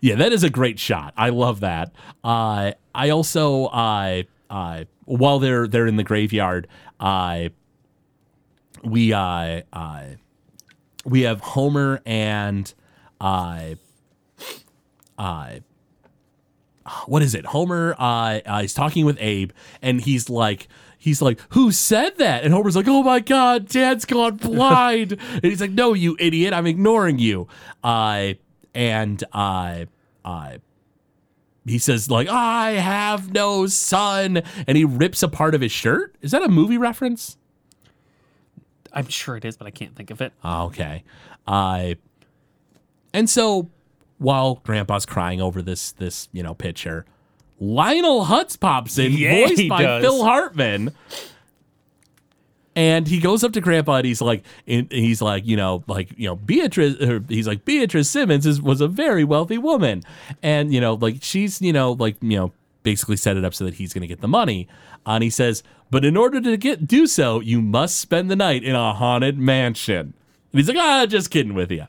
[0.00, 1.14] Yeah, that is a great shot.
[1.16, 1.92] I love that.
[2.22, 6.68] Uh, I also, uh, uh, while they're they're in the graveyard,
[7.00, 7.48] uh,
[8.84, 10.04] we uh, uh,
[11.04, 12.72] we have Homer and
[13.20, 13.74] uh,
[15.18, 15.50] uh,
[17.06, 17.46] what is it?
[17.46, 19.50] Homer uh, uh, is talking with Abe,
[19.82, 20.68] and he's like.
[20.96, 22.44] He's like, who said that?
[22.44, 25.12] And Homer's like, oh my God, dad's gone blind.
[25.12, 27.46] and he's like, no, you idiot, I'm ignoring you.
[27.82, 28.32] Uh,
[28.74, 29.84] and uh,
[30.24, 30.52] uh,
[31.66, 36.16] he says like I have no son, and he rips a part of his shirt.
[36.22, 37.36] Is that a movie reference?
[38.94, 40.32] I'm sure it is, but I can't think of it.
[40.42, 41.04] Ah, okay.
[41.46, 41.94] Uh,
[43.12, 43.68] and so
[44.18, 47.04] while Grandpa's crying over this this you know picture,
[47.60, 50.02] Lionel Hutz pops in, Yeah, voiced by does.
[50.02, 50.92] Phil Hartman.
[52.76, 56.10] And he goes up to Grandpa and he's like, and he's like, you know, like,
[56.18, 60.02] you know, Beatrice, or he's like, Beatrice Simmons is, was a very wealthy woman.
[60.42, 62.52] And, you know, like, she's, you know, like, you know,
[62.84, 64.68] basically set it up so that he's going to get the money.
[65.04, 68.62] And he says, but in order to get do so, you must spend the night
[68.62, 70.14] in a haunted mansion.
[70.52, 71.86] And he's like, ah, just kidding with you.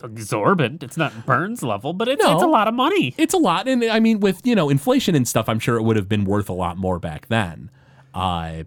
[0.04, 0.84] exorbitant.
[0.84, 2.34] It's not Burns level, but it's, No.
[2.34, 3.14] it's a lot of money.
[3.18, 3.68] It's a lot.
[3.68, 6.26] And I mean, with, you know, inflation and stuff, I'm sure it would have been
[6.26, 7.70] worth a lot more back then.
[8.14, 8.64] Uh,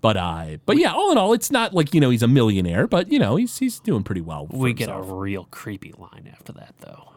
[0.00, 2.86] but uh, but yeah, all in all, it's not like you know he's a millionaire,
[2.86, 4.46] but you know he's he's doing pretty well.
[4.46, 7.10] for We get a real creepy line after that, though.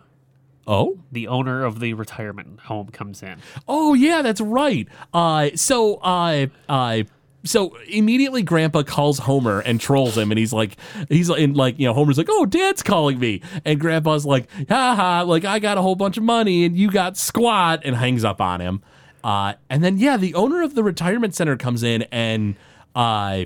[0.67, 3.37] oh The owner of the retirement home comes in.
[3.67, 4.87] Oh yeah, that's right.
[5.13, 7.03] Uh, so uh, uh,
[7.43, 10.77] so immediately Grandpa calls Homer and trolls him, and he's like,
[11.09, 14.49] he's like, and like you know, Homer's like, oh, Dad's calling me, and Grandpa's like,
[14.69, 17.95] ha ha, like I got a whole bunch of money and you got squat, and
[17.95, 18.81] hangs up on him.
[19.23, 22.55] Uh, and then yeah, the owner of the retirement center comes in and
[22.95, 23.45] uh,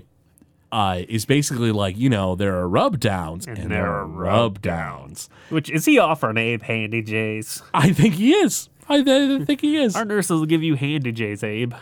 [0.71, 5.29] uh, is basically like, you know, there are rub downs and, there are rub downs.
[5.49, 7.61] Which is he offering Abe Handy J's?
[7.73, 8.69] I think he is.
[8.87, 9.95] I, I think he is.
[9.95, 11.73] Our nurses will give you Handy J's, Abe.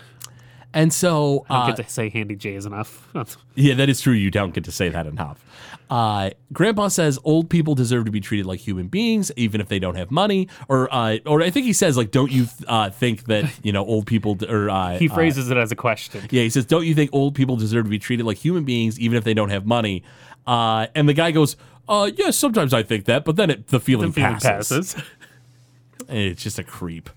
[0.74, 3.08] And so I uh, don't get to say Handy J is enough.
[3.56, 4.14] Yeah, that is true.
[4.14, 5.46] You don't get to say that enough.
[5.90, 9.78] Uh, Grandpa says old people deserve to be treated like human beings, even if they
[9.78, 10.48] don't have money.
[10.68, 13.86] Or, uh, or I think he says like, don't you uh, think that you know
[13.86, 16.22] old people d- or uh, he uh, phrases it as a question.
[16.32, 19.00] yeah, he says, don't you think old people deserve to be treated like human beings,
[19.00, 20.02] even if they don't have money?
[20.48, 21.56] Uh, and the guy goes,
[21.88, 24.94] uh, yes, sometimes I think that, but then it, the feeling, The feeling passes.
[24.96, 24.96] passes.
[26.10, 27.10] It's just a creep.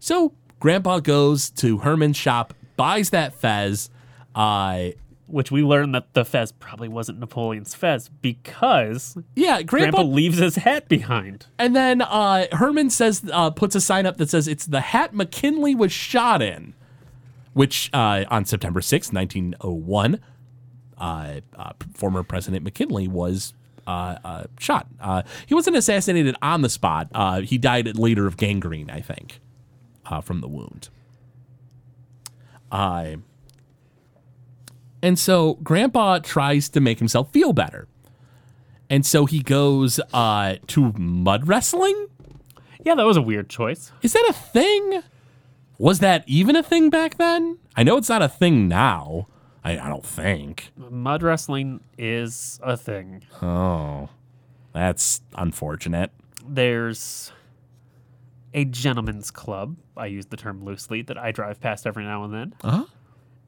[0.00, 3.90] So Grandpa goes to Herman's shop, buys that fez.
[4.34, 4.90] Uh,
[5.26, 10.38] Which we learned that the fez probably wasn't Napoleon's fez because yeah, Grandpa, Grandpa leaves
[10.38, 11.46] his hat behind.
[11.58, 15.14] And then uh, Herman says, uh, puts a sign up that says it's the hat
[15.14, 16.74] McKinley was shot in,
[17.52, 20.20] which uh, on September sixth, 1901,
[20.98, 23.54] uh, uh, former President McKinley was
[23.86, 24.86] uh, uh, shot.
[25.00, 27.08] Uh, he wasn't assassinated on the spot.
[27.14, 29.40] Uh, he died later of gangrene, I think,
[30.06, 30.88] uh, from the wound.
[32.72, 33.16] Uh,
[35.02, 37.86] and so Grandpa tries to make himself feel better.
[38.88, 42.08] And so he goes uh, to mud wrestling.
[42.84, 43.92] Yeah, that was a weird choice.
[44.02, 45.02] Is that a thing?
[45.78, 47.58] Was that even a thing back then?
[47.76, 49.28] I know it's not a thing now.
[49.64, 50.72] I, I don't think.
[50.76, 53.22] Mud wrestling is a thing.
[53.40, 54.08] Oh,
[54.72, 56.10] that's unfortunate.
[56.46, 57.32] There's
[58.54, 59.76] a gentleman's club.
[59.96, 62.54] I use the term loosely that I drive past every now and then.
[62.62, 62.84] Uh-huh.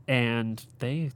[0.09, 1.11] And they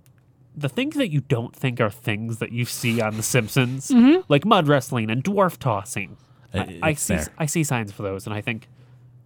[0.57, 4.21] the things that you don't think are things that you see on The Simpsons, Mm-hmm.
[4.29, 6.17] like mud wrestling and dwarf tossing.
[6.53, 7.19] Uh, I, I see.
[7.39, 8.69] I see signs for those and I think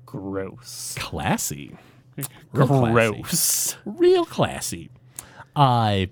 [0.07, 0.95] gross.
[0.99, 1.77] Classy.
[2.53, 2.93] Real classy.
[2.93, 3.77] Gross.
[3.87, 4.91] Real classy.
[5.57, 6.07] Uh,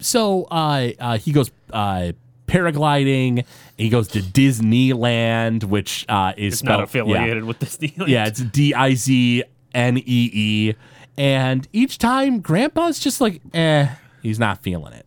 [0.00, 2.12] so uh, uh, he goes uh,
[2.52, 3.44] paragliding.
[3.76, 7.14] He goes to Disneyland, which uh, is It's not spelled yeah.
[7.14, 8.08] affiliated with Disneyland.
[8.08, 10.74] Yeah, it's D I Z N E E.
[11.16, 13.88] And each time, Grandpa's just like, eh,
[14.22, 15.06] he's not feeling it.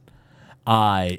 [0.68, 1.12] Uh,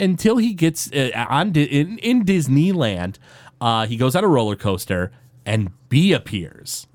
[0.00, 3.16] until he gets uh, on Di- in, in Disneyland,
[3.60, 5.12] uh, he goes on a roller coaster
[5.46, 6.86] and B appears.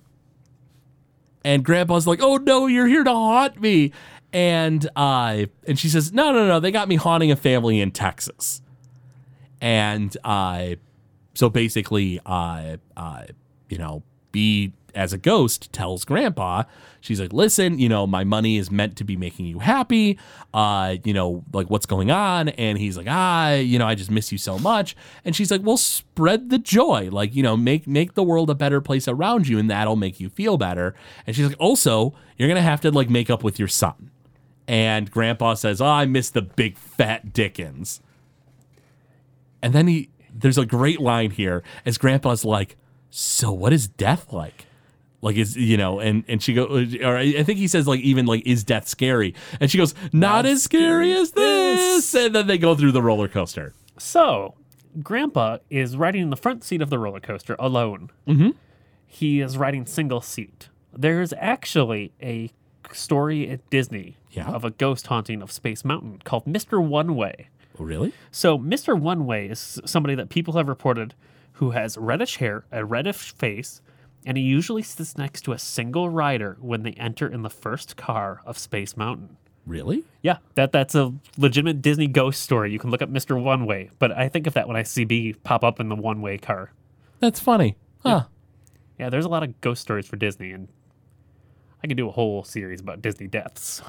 [1.43, 3.93] And Grandpa's like, "Oh no, you're here to haunt me,"
[4.33, 7.91] and uh, and she says, "No, no, no, they got me haunting a family in
[7.91, 8.61] Texas."
[9.61, 10.75] And uh,
[11.33, 13.23] so basically, uh, uh,
[13.69, 16.63] you know, B as a ghost tells Grandpa,
[17.01, 20.17] she's like, "Listen, you know, my money is meant to be making you happy.
[20.53, 24.09] Uh, you know, like what's going on?" And he's like, "Ah, you know, I just
[24.09, 27.09] miss you so much." And she's like, "Well, spread the joy.
[27.11, 30.19] Like, you know, make make the world a better place around you, and that'll make
[30.19, 33.59] you feel better." And she's like, "Also, you're gonna have to like make up with
[33.59, 34.09] your son."
[34.67, 38.01] And Grandpa says, "Oh, I miss the big fat Dickens."
[39.67, 42.77] And then he, there's a great line here as Grandpa's like,
[43.09, 44.65] "So what is death like?"
[45.21, 48.25] Like is you know, and and she goes, or I think he says like even
[48.25, 49.35] like is death scary?
[49.59, 53.27] And she goes, "Not, as scary as this." And then they go through the roller
[53.27, 53.73] coaster.
[53.97, 54.53] So,
[55.03, 58.09] Grandpa is riding in the front seat of the roller coaster alone.
[58.25, 58.51] Mm-hmm.
[59.05, 60.69] he is riding single seat.
[60.95, 62.51] There's actually a
[62.93, 64.47] story at Disney Yeah.
[64.49, 66.81] of a ghost haunting of Space Mountain called Mr.
[66.81, 67.49] One Way.
[67.79, 68.13] Oh, really?
[68.31, 68.99] So Mr.
[68.99, 71.13] One Way is somebody that people have reported
[71.53, 73.81] who has reddish hair, a reddish face,
[74.25, 77.95] and he usually sits next to a single rider when they enter in the first
[77.97, 79.37] car of Space Mountain.
[79.65, 80.03] Really?
[80.21, 82.71] Yeah, that that's a legitimate Disney ghost story.
[82.71, 83.41] You can look up Mr.
[83.41, 85.95] One Way, but I think of that when I see B pop up in the
[85.95, 86.71] One Way car.
[87.19, 87.75] That's funny.
[88.03, 88.25] Huh.
[88.99, 90.67] Yeah, there's a lot of ghost stories for Disney, and
[91.83, 93.81] I could do a whole series about Disney deaths.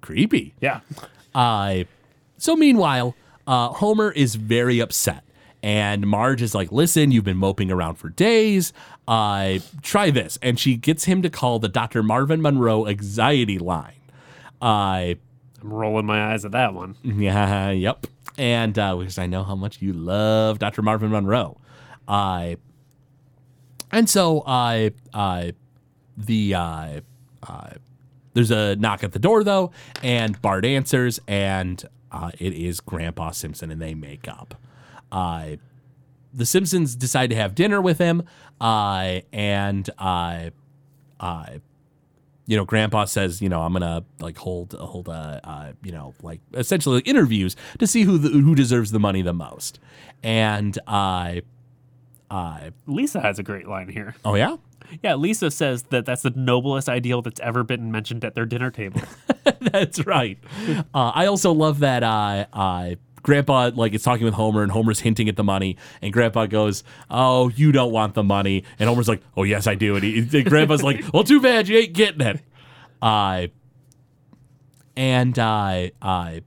[0.00, 0.54] Creepy.
[0.60, 0.80] Yeah,
[1.34, 1.84] Uh,
[2.42, 3.14] so meanwhile,
[3.46, 5.22] uh, Homer is very upset.
[5.62, 8.72] And Marge is like, listen, you've been moping around for days.
[9.06, 10.40] Uh, try this.
[10.42, 12.02] And she gets him to call the Dr.
[12.02, 13.94] Marvin Monroe anxiety line.
[14.60, 15.18] Uh, I'm
[15.62, 16.96] rolling my eyes at that one.
[17.04, 18.08] yeah, yep.
[18.36, 20.82] And uh, because I know how much you love Dr.
[20.82, 21.60] Marvin Monroe.
[22.08, 22.56] Uh,
[23.92, 25.52] and so uh, uh,
[26.16, 27.00] the uh,
[27.44, 27.70] uh,
[28.34, 29.70] there's a knock at the door though,
[30.02, 34.54] and Bart answers, and uh, it is Grandpa Simpson, and they make up.
[35.10, 35.56] Uh,
[36.32, 38.22] the Simpsons decide to have dinner with him,
[38.60, 40.50] uh, and uh,
[41.20, 41.46] uh,
[42.46, 46.14] you know, Grandpa says, you know, I'm gonna like hold hold a uh, you know
[46.22, 49.78] like essentially interviews to see who the, who deserves the money the most,
[50.22, 51.36] and uh,
[52.30, 54.14] uh, Lisa has a great line here.
[54.24, 54.56] oh yeah,
[55.02, 58.70] Yeah, Lisa says that that's the noblest ideal that's ever been mentioned at their dinner
[58.70, 59.00] table.
[59.60, 60.38] That's right.
[60.94, 65.00] Uh, I also love that uh, uh, Grandpa like is talking with Homer, and Homer's
[65.00, 69.08] hinting at the money, and Grandpa goes, "Oh, you don't want the money," and Homer's
[69.08, 71.92] like, "Oh, yes, I do," and, he, and Grandpa's like, "Well, too bad you ain't
[71.94, 72.40] getting it."
[73.00, 73.46] Uh,
[74.96, 76.40] and uh, uh,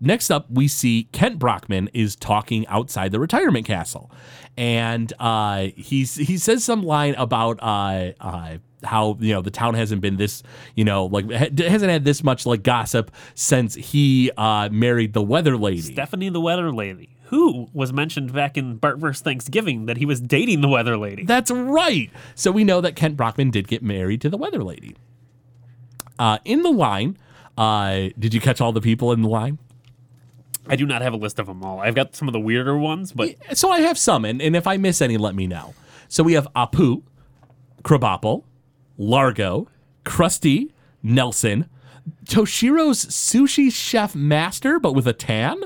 [0.00, 4.10] next up, we see Kent Brockman is talking outside the retirement castle,
[4.58, 9.74] and uh, he's he says some line about uh, uh, how you know the town
[9.74, 10.42] hasn't been this
[10.74, 15.22] you know like ha- hasn't had this much like gossip since he uh, married the
[15.22, 15.80] weather lady.
[15.80, 19.22] Stephanie the Weather Lady, who was mentioned back in Bart vs.
[19.22, 21.24] Thanksgiving that he was dating the Weather Lady.
[21.24, 22.10] That's right.
[22.34, 24.96] So we know that Kent Brockman did get married to the weather lady.
[26.18, 27.16] Uh, in the line,
[27.56, 29.58] uh, did you catch all the people in the line?
[30.68, 31.80] I do not have a list of them all.
[31.80, 34.66] I've got some of the weirder ones, but So I have some, and, and if
[34.66, 35.74] I miss any, let me know.
[36.08, 37.02] So we have Apu,
[37.82, 38.44] Krabappel,
[38.96, 39.68] Largo,
[40.04, 41.68] Krusty, Nelson,
[42.24, 45.60] Toshiro's sushi chef master, but with a tan,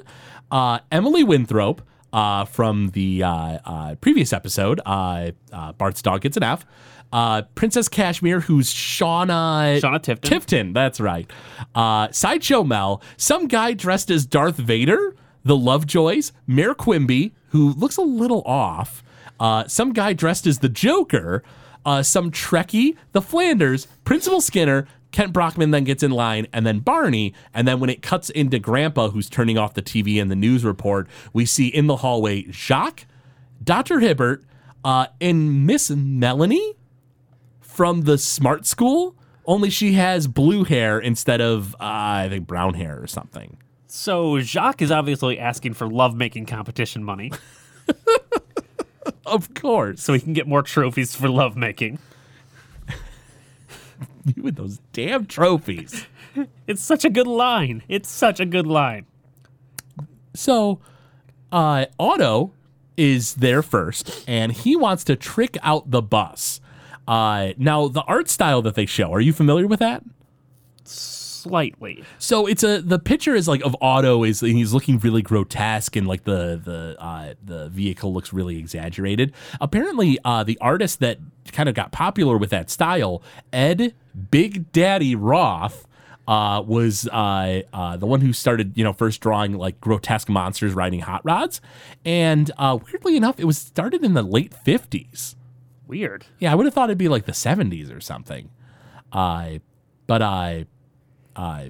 [0.51, 6.37] uh, Emily Winthrop uh, from the uh, uh, previous episode, uh, uh, Bart's dog gets
[6.37, 6.67] an F,
[7.13, 10.21] uh, Princess Kashmir, who's Shauna, Shauna Tifton.
[10.21, 11.31] Tifton, that's right.
[11.75, 17.97] Uh, Sideshow Mel, some guy dressed as Darth Vader, the Lovejoys, Mayor Quimby, who looks
[17.97, 19.03] a little off,
[19.39, 21.43] uh, some guy dressed as the Joker,
[21.85, 24.87] uh, some Trekkie, the Flanders, Principal Skinner.
[25.11, 27.35] Kent Brockman then gets in line, and then Barney.
[27.53, 30.65] And then when it cuts into Grandpa, who's turning off the TV and the news
[30.65, 33.05] report, we see in the hallway Jacques,
[33.63, 34.01] Dr.
[34.01, 34.43] Hibbert,
[34.85, 36.77] uh, and Miss Melanie
[37.75, 39.15] from the smart school,
[39.47, 43.57] only she has blue hair instead of, uh, I think, brown hair or something.
[43.87, 47.31] so Jacques is obviously asking for lovemaking competition money
[49.27, 50.03] Of course.
[50.03, 51.99] so he can get more trophies for lovemaking.
[54.37, 56.07] You with those damn trophies.
[56.67, 57.83] It's such a good line.
[57.89, 59.05] It's such a good line.
[60.35, 60.81] So,
[61.51, 62.53] uh, Otto
[62.97, 66.62] is there first, and he wants to trick out the bus.
[67.07, 70.03] Uh, now, the art style that they show, are you familiar with that?
[70.85, 72.05] Slightly.
[72.19, 76.07] So it's a the picture is like of Otto is he's looking really grotesque and
[76.07, 79.33] like the the uh, the vehicle looks really exaggerated.
[79.61, 81.19] Apparently, uh, the artist that
[81.51, 83.93] kind of got popular with that style, Ed
[84.31, 85.87] Big Daddy Roth.
[86.29, 90.73] Uh, was uh, uh, the one who started, you know, first drawing like grotesque monsters
[90.73, 91.61] riding hot rods,
[92.05, 95.35] and uh, weirdly enough, it was started in the late fifties.
[95.87, 96.27] Weird.
[96.39, 98.51] Yeah, I would have thought it'd be like the 70s or something.
[99.13, 99.59] Uh,
[100.07, 100.67] but I,
[101.37, 101.67] uh,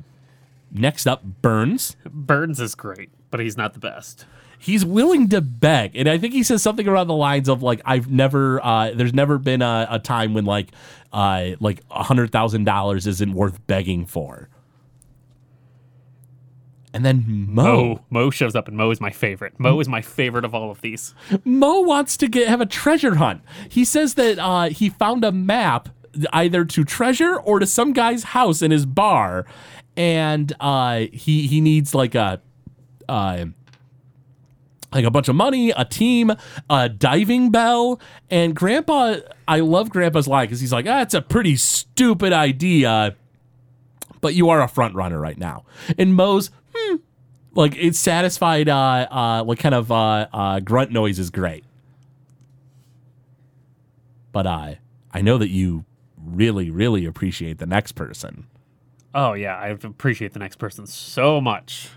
[0.70, 1.96] next up, Burns.
[2.04, 4.26] Burns is great, but he's not the best.
[4.58, 7.80] He's willing to beg, and I think he says something around the lines of like,
[7.84, 10.68] "I've never, uh, there's never been a, a time when like,
[11.12, 14.48] uh, like a hundred thousand dollars isn't worth begging for."
[16.94, 18.00] And then Mo, Mo.
[18.10, 19.58] Mo shows up, and Mo is my favorite.
[19.58, 21.14] Mo is my favorite of all of these.
[21.44, 23.40] Mo wants to get have a treasure hunt.
[23.68, 25.88] He says that uh, he found a map
[26.32, 29.46] either to treasure or to some guy's house in his bar,
[29.96, 32.40] and uh, he he needs like a
[33.08, 33.46] uh,
[34.92, 36.32] like a bunch of money, a team,
[36.68, 39.16] a diving bell, and Grandpa.
[39.48, 43.16] I love Grandpa's line because he's like, "Ah, it's a pretty stupid idea,
[44.20, 45.64] but you are a front runner right now."
[45.98, 46.50] And hmm,
[47.54, 51.64] like it's satisfied, uh, uh, like kind of uh, uh, grunt noise is great.
[54.32, 54.78] But I,
[55.12, 55.84] I know that you
[56.16, 58.46] really, really appreciate the next person.
[59.14, 61.90] Oh yeah, I appreciate the next person so much.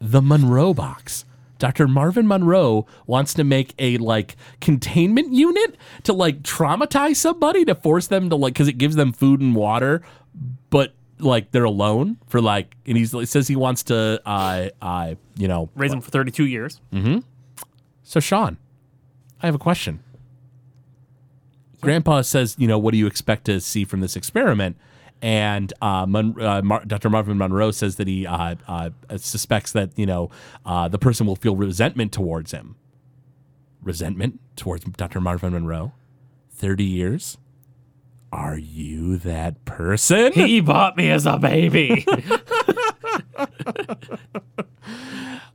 [0.00, 1.24] the Monroe box.
[1.58, 1.88] Dr.
[1.88, 8.08] Marvin Monroe wants to make a like containment unit to like traumatize somebody to force
[8.08, 10.02] them to like because it gives them food and water,
[10.68, 15.14] but like they're alone for like and he's, he says he wants to uh uh
[15.36, 16.80] you know Raise them for 32 years.
[18.02, 18.58] so Sean,
[19.42, 20.00] I have a question.
[21.80, 24.76] Grandpa says, you know, what do you expect to see from this experiment?
[25.22, 27.08] And uh, Mon- uh, Mar- Dr.
[27.10, 30.30] Marvin Monroe says that he uh, uh, suspects that you know
[30.64, 32.76] uh, the person will feel resentment towards him.
[33.82, 35.20] Resentment towards Dr.
[35.20, 35.92] Marvin Monroe.
[36.50, 37.38] Thirty years.
[38.36, 40.30] Are you that person?
[40.34, 42.06] He bought me as a baby.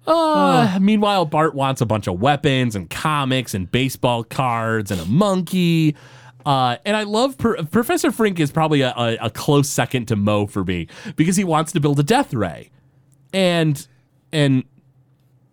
[0.08, 5.06] Uh, meanwhile, Bart wants a bunch of weapons and comics and baseball cards and a
[5.06, 5.96] monkey.
[6.44, 10.16] Uh, and I love Pro- Professor Frink is probably a, a, a close second to
[10.16, 12.72] Mo for me because he wants to build a death ray,
[13.32, 13.88] and
[14.34, 14.64] and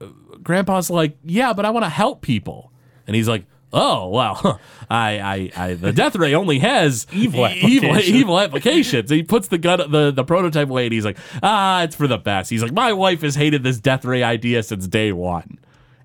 [0.01, 0.07] uh,
[0.43, 2.73] Grandpa's like, yeah, but I want to help people,
[3.07, 4.61] and he's like, oh well,
[4.91, 8.09] I, I, I the death ray only has Evil evil, applications.
[8.17, 9.11] evil applications.
[9.11, 12.19] He puts the gun, the the prototype away, and he's like, ah, it's for the
[12.19, 12.51] best.
[12.51, 15.59] He's like, my wife has hated this death ray idea since day one,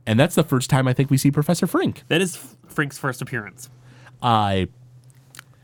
[0.05, 2.03] and that's the first time I think we see Professor Frink.
[2.09, 2.38] that is
[2.68, 3.70] Frink's first appearance.
[4.22, 4.66] Uh,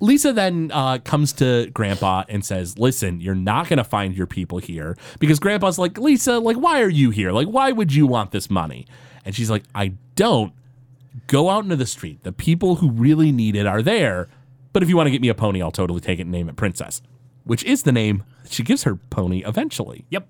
[0.01, 4.59] Lisa then uh, comes to Grandpa and says, "Listen, you're not gonna find your people
[4.59, 7.31] here because Grandpa's like, Lisa, like, why are you here?
[7.33, 8.87] Like, why would you want this money?"
[9.25, 10.53] And she's like, "I don't.
[11.27, 12.23] Go out into the street.
[12.23, 14.29] The people who really need it are there.
[14.73, 16.49] But if you want to get me a pony, I'll totally take it and name
[16.49, 17.01] it Princess,
[17.43, 20.05] which is the name she gives her pony eventually.
[20.09, 20.27] Yep.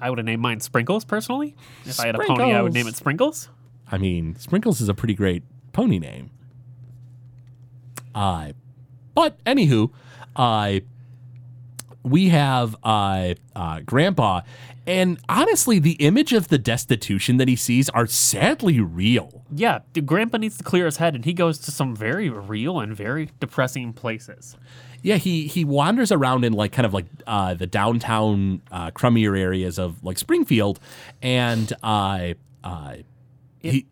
[0.00, 1.56] I would have named mine Sprinkles personally.
[1.84, 3.48] If I had a pony, I would name it Sprinkles.
[3.90, 6.30] I mean, Sprinkles is a pretty great pony name.
[8.14, 8.52] Uh,
[9.14, 9.90] but anywho,
[10.36, 10.80] uh,
[12.02, 14.42] we have uh, uh, Grandpa,
[14.88, 19.44] and honestly, the image of the destitution that he sees are sadly real.
[19.54, 22.80] Yeah, the Grandpa needs to clear his head, and he goes to some very real
[22.80, 24.56] and very depressing places.
[25.02, 29.38] Yeah, he he wanders around in like kind of like uh, the downtown uh, crummier
[29.38, 30.80] areas of like Springfield,
[31.22, 32.32] and uh,
[32.64, 32.96] uh,
[33.60, 33.86] he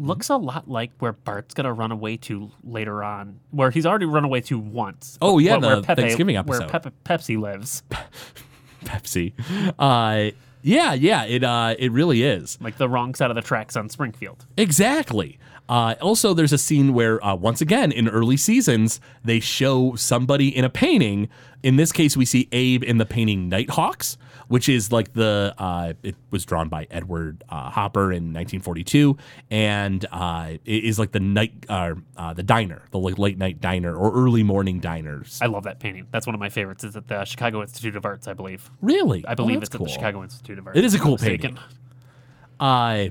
[0.00, 4.06] Looks a lot like where Bart's gonna run away to later on, where he's already
[4.06, 5.18] run away to once.
[5.20, 6.70] Oh, yeah, where, the Thanksgiving where episode.
[6.70, 7.82] Pepe, Pepsi lives,
[8.84, 9.32] Pepsi.
[9.78, 10.30] Uh,
[10.62, 12.58] yeah, yeah, it uh, it really is.
[12.60, 14.46] like the wrong side of the tracks on Springfield.
[14.56, 15.38] Exactly.
[15.70, 20.48] Uh, also, there's a scene where, uh, once again, in early seasons, they show somebody
[20.54, 21.28] in a painting.
[21.62, 24.18] In this case, we see Abe in the painting Nighthawks,
[24.48, 29.16] which is like the, uh, it was drawn by Edward uh, Hopper in 1942,
[29.52, 33.60] and uh, it is like the night, uh, uh, the diner, the like late night
[33.60, 35.38] diner or early morning diners.
[35.40, 36.08] I love that painting.
[36.10, 36.82] That's one of my favorites.
[36.82, 38.68] Is at the Chicago Institute of Arts, I believe.
[38.80, 39.24] really?
[39.24, 40.76] I believe Oh, it's that's at the Chicago Institute of Arts.
[40.76, 41.56] It is a cool painting.
[42.58, 43.10] Uh,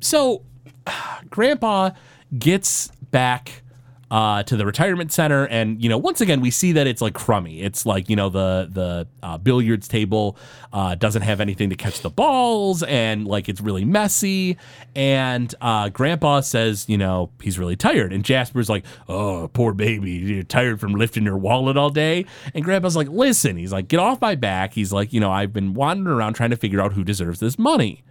[0.00, 0.44] so
[1.30, 1.90] Grandpa
[2.38, 3.62] gets back
[4.10, 7.14] uh, to the retirement center, and you know, once again, we see that it's like
[7.14, 7.60] crummy.
[7.60, 10.36] It's like you know, the the uh, billiards table
[10.72, 14.56] uh, doesn't have anything to catch the balls, and like it's really messy.
[14.96, 20.12] And uh, Grandpa says, you know, he's really tired, and Jasper's like, "Oh, poor baby,
[20.12, 22.24] you're tired from lifting your wallet all day."
[22.54, 25.52] And Grandpa's like, "Listen," he's like, "Get off my back." He's like, "You know, I've
[25.52, 28.04] been wandering around trying to figure out who deserves this money."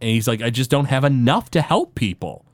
[0.00, 2.44] And he's like, I just don't have enough to help people.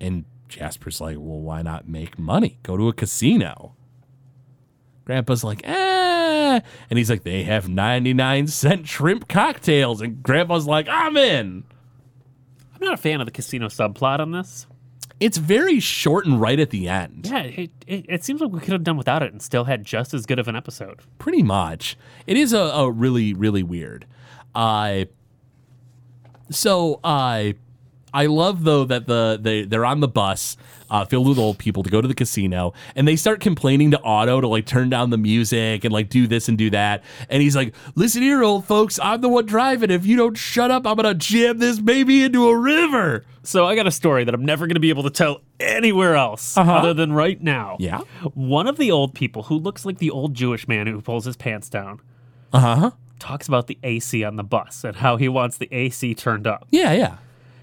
[0.00, 2.58] And Jasper's like, Well, why not make money?
[2.62, 3.74] Go to a casino.
[5.04, 6.60] Grandpa's like, eh.
[6.90, 10.00] And he's like, They have 99 cent shrimp cocktails.
[10.00, 11.64] And Grandpa's like, I'm in.
[12.74, 14.66] I'm not a fan of the casino subplot on this.
[15.20, 17.26] It's very short and right at the end.
[17.30, 19.84] Yeah, it, it, it seems like we could have done without it and still had
[19.84, 21.00] just as good of an episode.
[21.18, 21.96] pretty much.
[22.26, 24.06] It is a, a really, really weird.
[24.54, 25.04] Uh,
[26.50, 27.52] so uh,
[28.12, 30.56] I love though that the they they're on the bus
[30.90, 34.00] uh, filled with old people to go to the casino, and they start complaining to
[34.02, 37.02] Otto to like turn down the music and like do this and do that.
[37.28, 39.90] And he's like, "Listen here, old folks, I'm the one driving.
[39.90, 43.74] If you don't shut up, I'm gonna jam this baby into a river." So I
[43.74, 46.72] got a story that I'm never going to be able to tell anywhere else Uh-huh.
[46.76, 47.76] other than right now.
[47.78, 47.98] Yeah.
[48.32, 51.36] One of the old people who looks like the old Jewish man who pulls his
[51.36, 52.00] pants down
[52.54, 52.90] Uh huh.
[53.24, 56.66] Talks about the AC on the bus and how he wants the AC turned up.
[56.70, 57.16] Yeah, yeah.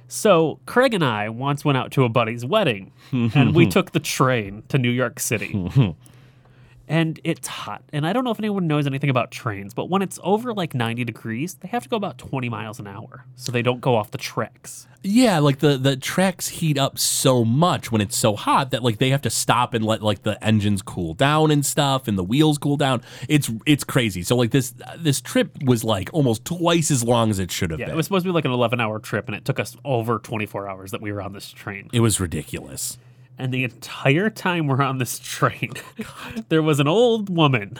[0.07, 3.99] So Craig and I once went out to a buddy's wedding, and we took the
[3.99, 5.53] train to New York City.
[6.91, 7.81] and it's hot.
[7.93, 10.73] And I don't know if anyone knows anything about trains, but when it's over like
[10.75, 13.95] 90 degrees, they have to go about 20 miles an hour so they don't go
[13.95, 14.87] off the tracks.
[15.03, 18.99] Yeah, like the the tracks heat up so much when it's so hot that like
[18.99, 22.23] they have to stop and let like the engines cool down and stuff and the
[22.23, 23.01] wheels cool down.
[23.27, 24.21] It's it's crazy.
[24.21, 27.79] So like this this trip was like almost twice as long as it should have
[27.79, 27.93] Yeah, been.
[27.93, 30.19] it was supposed to be like an 11 hour trip, and it took us over
[30.19, 31.89] 24 hours that we were on this train.
[31.93, 32.99] it was ridiculous.
[33.41, 35.71] And the entire time we're on this train,
[36.49, 37.79] there was an old woman,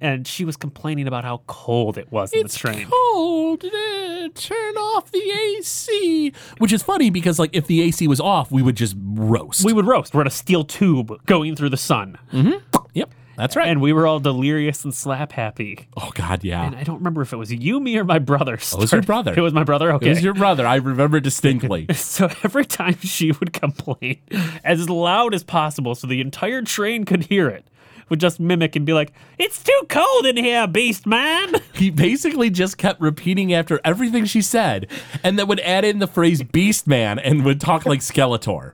[0.00, 2.88] and she was complaining about how cold it was in the train.
[2.88, 3.62] cold.
[3.64, 6.32] eh, Turn off the AC.
[6.58, 9.64] Which is funny because like if the AC was off, we would just roast.
[9.64, 10.14] We would roast.
[10.14, 12.18] We're in a steel tube going through the sun.
[12.32, 12.62] yep,
[13.36, 13.68] that's right.
[13.68, 15.88] And we were all delirious and slap happy.
[15.96, 16.66] oh God, yeah.
[16.66, 18.58] And I don't remember if it was you, me, or my brother.
[18.72, 19.34] Oh, it was your brother.
[19.36, 19.92] It was my brother.
[19.92, 20.06] Okay.
[20.06, 20.66] It was your brother.
[20.66, 21.86] I remember distinctly.
[21.94, 24.20] so every time she would complain
[24.64, 27.66] as loud as possible so the entire train could hear it,
[28.08, 31.54] would just mimic and be like, It's too cold in here, beast man.
[31.74, 34.88] he basically just kept repeating after everything she said,
[35.24, 38.72] and then would add in the phrase "beast man" and would talk like Skeletor.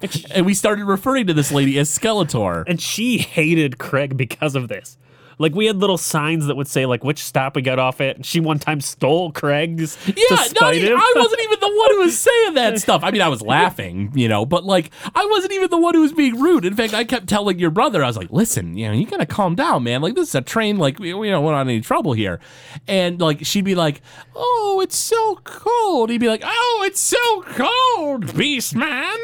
[0.00, 2.64] And she, And we started referring to this lady as Skeletor.
[2.66, 4.96] and she hated Craig because of this.
[5.40, 8.16] Like we had little signs that would say like which stop we got off at,
[8.16, 10.98] and she one time stole Craig's Yeah, to spite even, him.
[10.98, 13.04] I wasn't even the one who was saying that stuff.
[13.04, 16.00] I mean, I was laughing, you know, but like, I wasn't even the one who
[16.00, 16.64] was being rude.
[16.64, 19.26] In fact, I kept telling your brother, I was like, listen, you know, you gotta
[19.26, 20.02] calm down, man.
[20.02, 22.40] Like, this is a train, like, we, we don't want any trouble here.
[22.88, 24.02] And like, she'd be like,
[24.34, 26.10] oh, it's so cold.
[26.10, 29.16] He'd be like, oh, it's so cold, beast man.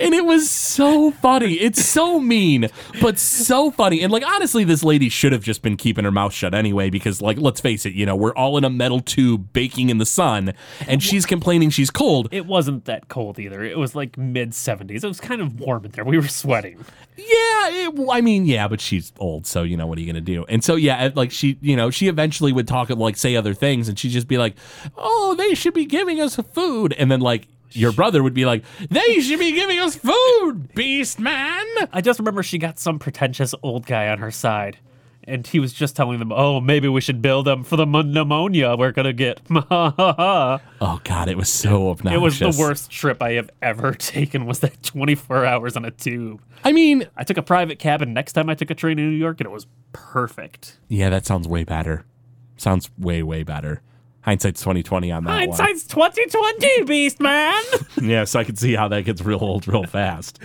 [0.00, 1.54] And it was so funny.
[1.54, 2.68] It's so mean,
[3.00, 4.02] but so funny.
[4.02, 7.20] And like honestly, this lady should have just been keeping her mouth shut anyway, because
[7.20, 10.06] like let's face it, you know, we're all in a metal tube baking in the
[10.06, 10.54] sun,
[10.86, 12.28] and she's complaining she's cold.
[12.30, 13.64] It wasn't that cold either.
[13.64, 15.02] It was like mid 70s.
[15.02, 16.04] It was kind of warm in there.
[16.04, 16.84] We were sweating.
[17.16, 20.20] Yeah, it, I mean, yeah, but she's old, so you know what are you gonna
[20.20, 20.44] do?
[20.48, 23.54] And so yeah, like she, you know, she eventually would talk and like say other
[23.54, 24.54] things, and she'd just be like,
[24.96, 28.64] "Oh, they should be giving us food," and then like your brother would be like,
[28.90, 33.54] "They should be giving us food, beast man." I just remember she got some pretentious
[33.62, 34.78] old guy on her side.
[35.24, 38.12] And he was just telling them, oh, maybe we should build them for the mon-
[38.12, 39.42] pneumonia we're going to get.
[40.80, 42.40] Oh God, it was so obnoxious.
[42.40, 45.90] It was the worst trip I have ever taken was that 24 hours on a
[45.90, 46.40] tube.
[46.64, 49.16] I mean, I took a private cabin next time I took a train in New
[49.18, 50.78] York, and it was perfect.
[50.88, 52.04] yeah, that sounds way better.
[52.56, 53.82] Sounds way way better.
[54.28, 55.56] Hindsight's twenty twenty on that one.
[55.56, 57.62] Hindsight's 2020, beast man.
[58.02, 60.38] yeah, so I could see how that gets real old real fast.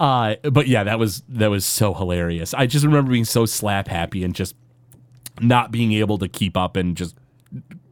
[0.00, 2.54] Uh, but yeah, that was that was so hilarious.
[2.54, 4.54] I just remember being so slap happy and just
[5.38, 7.14] not being able to keep up and just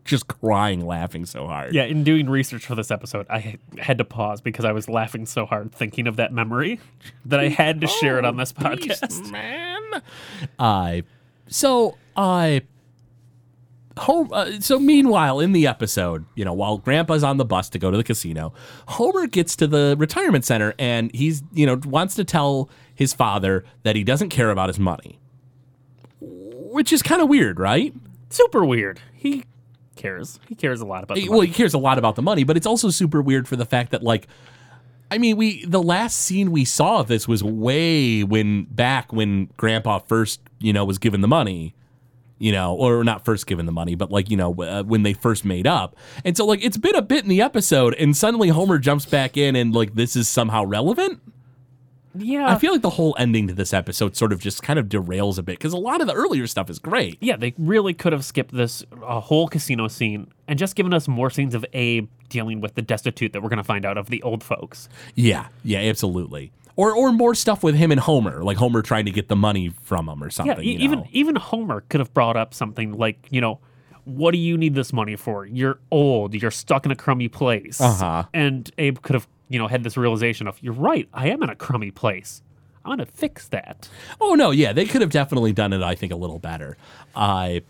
[0.06, 1.74] just crying, laughing so hard.
[1.74, 5.26] yeah, in doing research for this episode, I had to pause because I was laughing
[5.26, 6.80] so hard thinking of that memory
[7.26, 9.30] that I had to share it on this podcast.
[9.30, 10.02] man.
[10.58, 11.02] Uh,
[11.48, 12.62] so I.
[13.96, 17.78] Home, uh, so meanwhile in the episode you know while grandpa's on the bus to
[17.78, 18.52] go to the casino
[18.88, 23.64] homer gets to the retirement center and he's you know wants to tell his father
[23.84, 25.20] that he doesn't care about his money
[26.20, 27.94] which is kind of weird right
[28.34, 29.00] Super weird.
[29.12, 29.44] He
[29.94, 30.40] cares.
[30.48, 32.56] He cares a lot about the well he cares a lot about the money but
[32.56, 34.26] it's also super weird for the fact that like
[35.10, 39.50] I mean, we the last scene we saw of this was way when back when
[39.56, 41.74] Grandpa first, you know, was given the money,
[42.38, 45.12] you know, or not first given the money, but like you know uh, when they
[45.12, 45.96] first made up.
[46.24, 49.36] And so like it's been a bit in the episode, and suddenly Homer jumps back
[49.36, 51.20] in, and like this is somehow relevant.
[52.16, 52.48] Yeah.
[52.48, 55.38] I feel like the whole ending to this episode sort of just kind of derails
[55.38, 57.18] a bit because a lot of the earlier stuff is great.
[57.20, 61.08] yeah, they really could have skipped this uh, whole casino scene and just given us
[61.08, 64.10] more scenes of Abe dealing with the destitute that we're going to find out of
[64.10, 64.88] the old folks.
[65.16, 66.52] Yeah, yeah, absolutely.
[66.76, 69.72] Or or more stuff with him and Homer, like Homer trying to get the money
[69.82, 70.56] from him or something.
[70.56, 71.06] Yeah, even know?
[71.12, 73.60] even Homer could have brought up something like, you know,
[74.04, 75.46] what do you need this money for?
[75.46, 76.34] You're old.
[76.34, 77.80] You're stuck in a crummy place.
[77.80, 78.24] Uh-huh.
[78.34, 81.08] And Abe could have, you know, had this realization of, you're right.
[81.14, 82.42] I am in a crummy place.
[82.84, 83.88] I'm going to fix that.
[84.20, 85.82] Oh no, yeah, they could have definitely done it.
[85.82, 86.76] I think a little better.
[87.14, 87.60] Uh,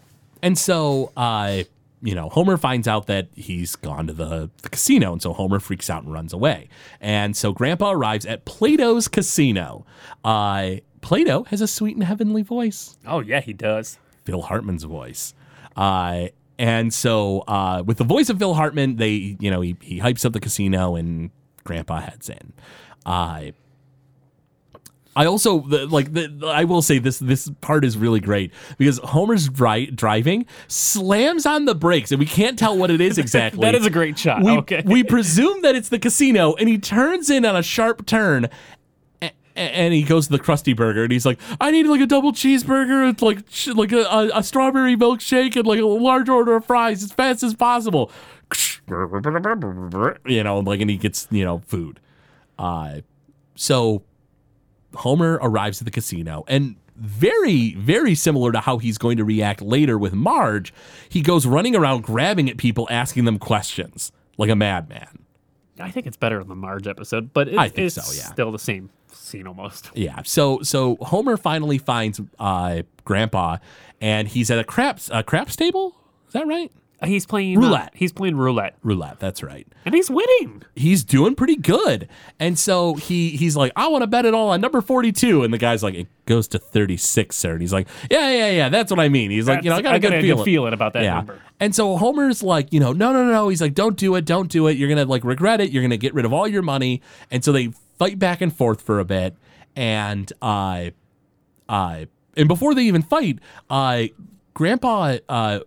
[0.42, 1.62] and so, uh,
[2.05, 5.59] you know, Homer finds out that he's gone to the, the casino, and so Homer
[5.59, 6.68] freaks out and runs away.
[7.00, 9.86] And so Grandpa arrives at Plato's casino.
[10.22, 13.98] Uh, Plato has a sweet and heavenly voice, Oh, yeah, he does.
[14.24, 15.32] Phil Hartman's voice.
[15.76, 16.26] Uh,
[16.59, 20.26] and so, uh, with the voice of Phil Hartman, they, you know, he, he hypes
[20.26, 21.30] up the casino, and
[21.64, 22.52] Grandpa heads in.
[23.07, 23.46] Uh,
[25.16, 28.98] I also the, like the, I will say this this part is really great because
[28.98, 33.60] Homer's dri- driving slams on the brakes and we can't tell what it is exactly.
[33.60, 34.42] That is a great shot.
[34.42, 34.82] we, okay.
[34.84, 38.48] we presume that it's the casino and he turns in on a sharp turn
[39.56, 42.32] and he goes to the Krusty Burger and he's like, I need like a double
[42.32, 46.56] cheeseburger, and like sh- like a, a, a strawberry milkshake and like a large order
[46.56, 48.10] of fries as fast as possible.
[50.26, 52.00] You know, like and he gets you know food.
[52.58, 53.00] Uh,
[53.54, 54.02] so
[54.97, 59.61] Homer arrives at the casino and very, very similar to how he's going to react
[59.61, 60.72] later with Marge,
[61.09, 65.24] he goes running around grabbing at people, asking them questions like a madman.
[65.80, 68.32] I think it's better in the Marge episode, but it, I think it's so, yeah.
[68.32, 69.90] still the same scene almost.
[69.95, 70.22] Yeah.
[70.24, 73.57] So so Homer finally finds uh, Grandpa,
[74.01, 75.97] and he's at a craps a craps table.
[76.28, 76.70] Is that right?
[77.07, 77.92] He's playing uh, Roulette.
[77.94, 79.18] he's playing roulette, Roulette.
[79.18, 79.66] That's right.
[79.84, 80.62] and he's winning.
[80.74, 84.50] He's doing pretty good, and so he he's like, I want to bet it all
[84.50, 87.61] on number forty two, and the guy's like, it goes to thirty six, sir, and
[87.61, 89.30] he's like, yeah, yeah, yeah, that's what I mean.
[89.30, 90.44] He's like, you know, I got a good feeling.
[90.44, 91.14] feeling about that yeah.
[91.14, 91.40] number.
[91.61, 93.48] And so Homer's like, you know, no, no, no, no.
[93.48, 94.76] He's like, don't do it, don't do it.
[94.76, 95.70] You're gonna like regret it.
[95.70, 97.00] You're gonna get rid of all your money.
[97.30, 99.36] And so they fight back and forth for a bit,
[99.76, 100.90] and uh,
[101.68, 102.05] uh,
[102.36, 103.38] and before they even fight,
[103.70, 104.05] uh,
[104.55, 105.61] Grandpa uh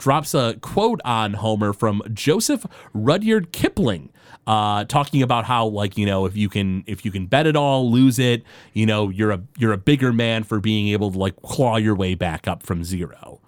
[0.00, 4.10] drops a quote on Homer from Joseph Rudyard Kipling.
[4.46, 7.54] Uh, talking about how like you know if you can if you can bet it
[7.54, 8.42] all lose it
[8.72, 11.94] you know you're a you're a bigger man for being able to like claw your
[11.94, 13.40] way back up from zero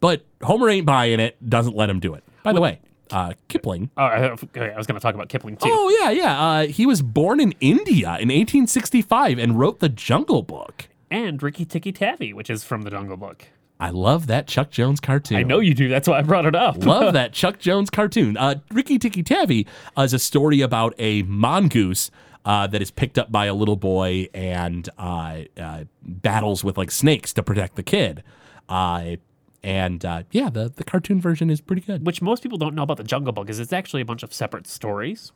[0.00, 2.22] but Homer ain't buying it, doesn't let him do it.
[2.42, 2.80] By the way,
[3.10, 3.90] uh, Kipling.
[3.96, 4.40] Oh, I, was
[4.86, 5.68] going to talk about Kipling too.
[5.68, 6.40] Oh, yeah, yeah.
[6.40, 10.88] Uh, he was born in India in 1865 and wrote The Jungle Book.
[11.10, 13.48] And Rikki-Tikki-Tavi, which is from the Jungle Book.
[13.78, 15.36] I love that Chuck Jones cartoon.
[15.36, 15.88] I know you do.
[15.88, 16.76] That's why I brought it up.
[16.84, 18.36] Love that Chuck Jones cartoon.
[18.36, 19.66] Uh, Rikki-Tikki-Tavi
[19.98, 22.10] uh, is a story about a mongoose
[22.46, 26.90] uh, that is picked up by a little boy and uh, uh, battles with like
[26.90, 28.22] snakes to protect the kid.
[28.68, 29.16] Uh,
[29.62, 32.06] and uh, yeah, the, the cartoon version is pretty good.
[32.06, 34.32] which most people don't know about the Jungle Book is it's actually a bunch of
[34.32, 35.32] separate stories.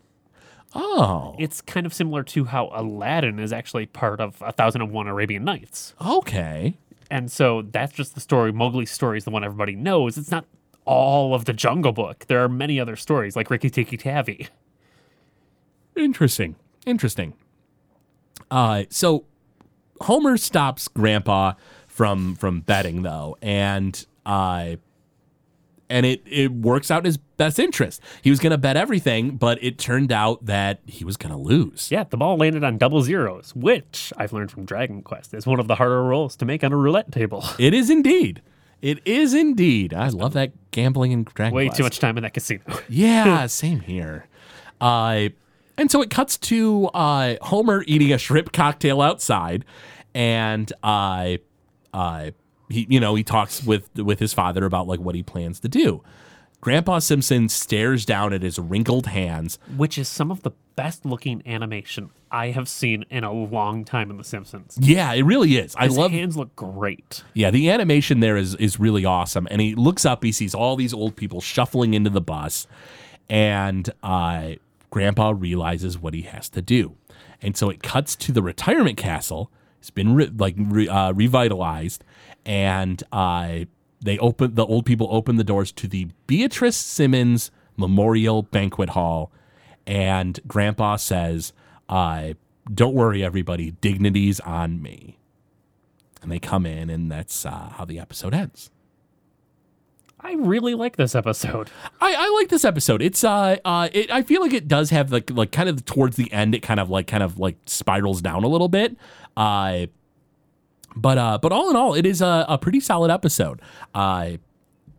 [0.74, 4.93] Oh, It's kind of similar to how Aladdin is actually part of A Thousand and
[4.93, 5.95] One Arabian Nights.
[6.01, 6.78] okay.
[7.11, 8.52] And so that's just the story.
[8.52, 10.16] Mowgli's story is the one everybody knows.
[10.16, 10.44] It's not
[10.84, 12.26] all of the Jungle Book.
[12.28, 14.48] There are many other stories, like Rikki-Tikki-Tavi.
[15.96, 16.56] Interesting.
[16.86, 17.34] Interesting.
[18.50, 19.24] Uh, so
[20.02, 21.54] Homer stops Grandpa
[21.86, 24.76] from from betting though, and uh,
[25.91, 28.01] and it it works out in his best interest.
[28.22, 31.38] He was going to bet everything, but it turned out that he was going to
[31.38, 31.91] lose.
[31.91, 35.61] Yeah, the ball landed on double zeros, which I've learned from Dragon Quest is one
[35.61, 37.45] of the harder rolls to make on a roulette table.
[37.59, 38.41] It is indeed.
[38.80, 39.93] It is indeed.
[39.93, 41.55] I love that gambling and Dragon quest.
[41.55, 41.76] Way Quest.
[41.76, 42.62] too much time in that casino.
[42.88, 44.26] Yeah, same here.
[44.80, 45.28] Uh,
[45.76, 49.64] and so it cuts to uh, Homer eating a shrimp cocktail outside,
[50.14, 51.36] and uh,
[51.93, 52.30] uh,
[52.71, 55.68] he, you know, he talks with with his father about like what he plans to
[55.68, 56.03] do.
[56.62, 59.59] Grandpa Simpson stares down at his wrinkled hands.
[59.79, 64.11] which is some of the best looking animation I have seen in a long time
[64.11, 64.77] in The Simpsons.
[64.79, 65.75] Yeah, it really is.
[65.77, 66.11] I His love.
[66.11, 67.25] hands look great.
[67.33, 69.49] Yeah, the animation there is is really awesome.
[69.51, 72.66] And he looks up, he sees all these old people shuffling into the bus,
[73.29, 74.51] and uh,
[74.91, 76.97] Grandpa realizes what he has to do,
[77.41, 79.51] and so it cuts to the retirement castle.
[79.79, 82.05] It's been re- like re- uh, revitalized,
[82.45, 83.61] and uh,
[84.01, 89.30] they open the old people open the doors to the Beatrice Simmons Memorial Banquet Hall,
[89.86, 91.53] and Grandpa says,
[91.88, 92.34] uh,
[92.72, 93.72] "Don't worry, everybody.
[93.72, 95.16] Dignity's on me."
[96.22, 98.70] and they come in, and that's uh, how the episode ends.
[100.20, 101.70] I really like this episode.
[102.01, 103.01] I, I like this episode.
[103.01, 106.16] It's uh, uh, it, I feel like it does have like like kind of towards
[106.16, 108.97] the end, it kind of like kind of like spirals down a little bit.
[109.36, 109.86] Uh,
[110.97, 113.61] but uh, but all in all, it is a, a pretty solid episode.
[113.95, 114.32] Uh,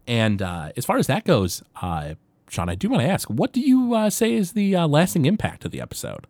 [0.07, 2.15] and uh, as far as that goes, uh,
[2.49, 5.25] Sean, I do want to ask, what do you uh, say is the uh, lasting
[5.25, 6.27] impact of the episode?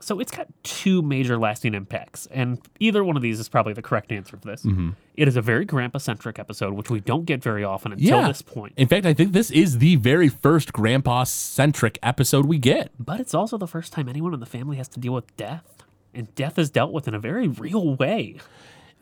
[0.00, 3.80] So it's got two major lasting impacts, and either one of these is probably the
[3.80, 4.62] correct answer for this.
[4.62, 4.90] Mm-hmm.
[5.16, 8.28] It is a very grandpa centric episode, which we don't get very often until Yeah.
[8.28, 8.74] this point.
[8.76, 12.90] In fact, I think this is the very first grandpa centric episode we get.
[12.98, 15.64] But it's also the first time anyone in the family has to deal with death.
[16.12, 18.36] And death is dealt with in a very real way.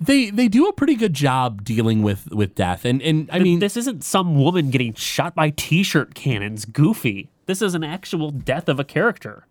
[0.04, 3.58] They they do a pretty good job dealing with with death, and and I mean
[3.60, 7.30] this isn't some woman getting shot by t shirt cannons, goofy.
[7.46, 9.46] This is an actual death of a character.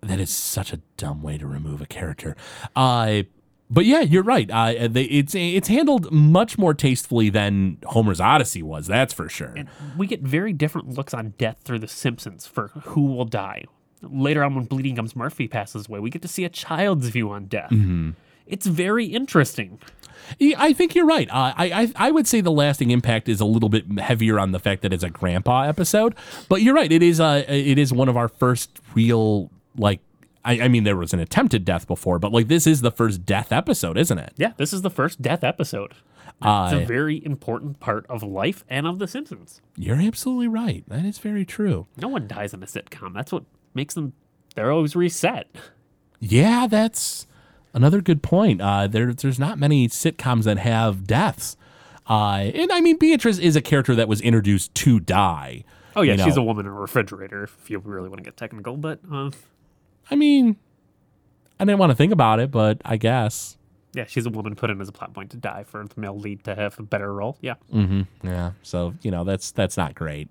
[0.00, 2.34] that is such a dumb way to remove a character.
[2.74, 3.22] Uh,
[3.70, 4.50] but yeah, you're right.
[4.50, 8.86] Uh, they, it's it's handled much more tastefully than Homer's Odyssey was.
[8.86, 9.54] That's for sure.
[9.56, 13.64] And we get very different looks on death through The Simpsons for who will die.
[14.02, 17.30] later on when Bleeding Gums Murphy passes away, we get to see a child's view
[17.30, 17.72] on death.
[18.46, 19.78] It's very interesting.
[20.40, 21.28] I think you're right.
[21.28, 21.66] Uh, I,
[21.96, 24.82] I I would say the lasting impact is a little bit heavier on the fact
[24.82, 26.14] that it's a grandpa episode,
[26.48, 26.90] but you're right.
[26.90, 30.00] It is uh it is one of our first real like.
[30.44, 33.24] I, I mean, there was an attempted death before, but like this is the first
[33.24, 34.32] death episode, isn't it?
[34.36, 35.92] Yeah, this is the first death episode.
[35.92, 39.60] It's Uh, a very important part of life and of The Simpsons.
[39.76, 40.82] You're absolutely right.
[40.88, 41.86] That is very true.
[41.96, 43.14] No one dies in a sitcom.
[43.14, 44.14] That's what makes them.
[44.56, 45.46] They're always reset.
[46.18, 47.28] Yeah, that's
[47.74, 48.60] another good point.
[48.60, 51.56] Uh, there, there's not many sitcoms that have deaths.
[52.08, 55.64] Uh, and I mean, Beatrice is a character that was introduced to die.
[55.94, 57.44] Oh yeah, you she's a woman in a refrigerator.
[57.44, 59.30] If you really want to get technical, but uh,
[60.10, 60.56] I mean,
[61.60, 63.56] I didn't want to think about it, but I guess.
[63.92, 66.18] yeah, she's a woman put in as a plot point to die for the male
[66.18, 67.36] lead to have a better role.
[67.40, 67.54] Yeah,
[68.24, 68.52] Yeah.
[68.62, 70.28] So you know, that's that's not great.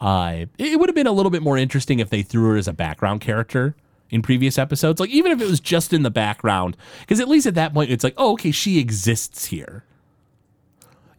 [0.00, 2.68] Uh, it would have been a little bit more interesting if they threw her as
[2.68, 3.74] a background character
[4.10, 5.00] in previous episodes.
[5.00, 7.90] Like even if it was just in the background, because at least at that point
[7.90, 9.84] it's like, oh, okay, she exists here.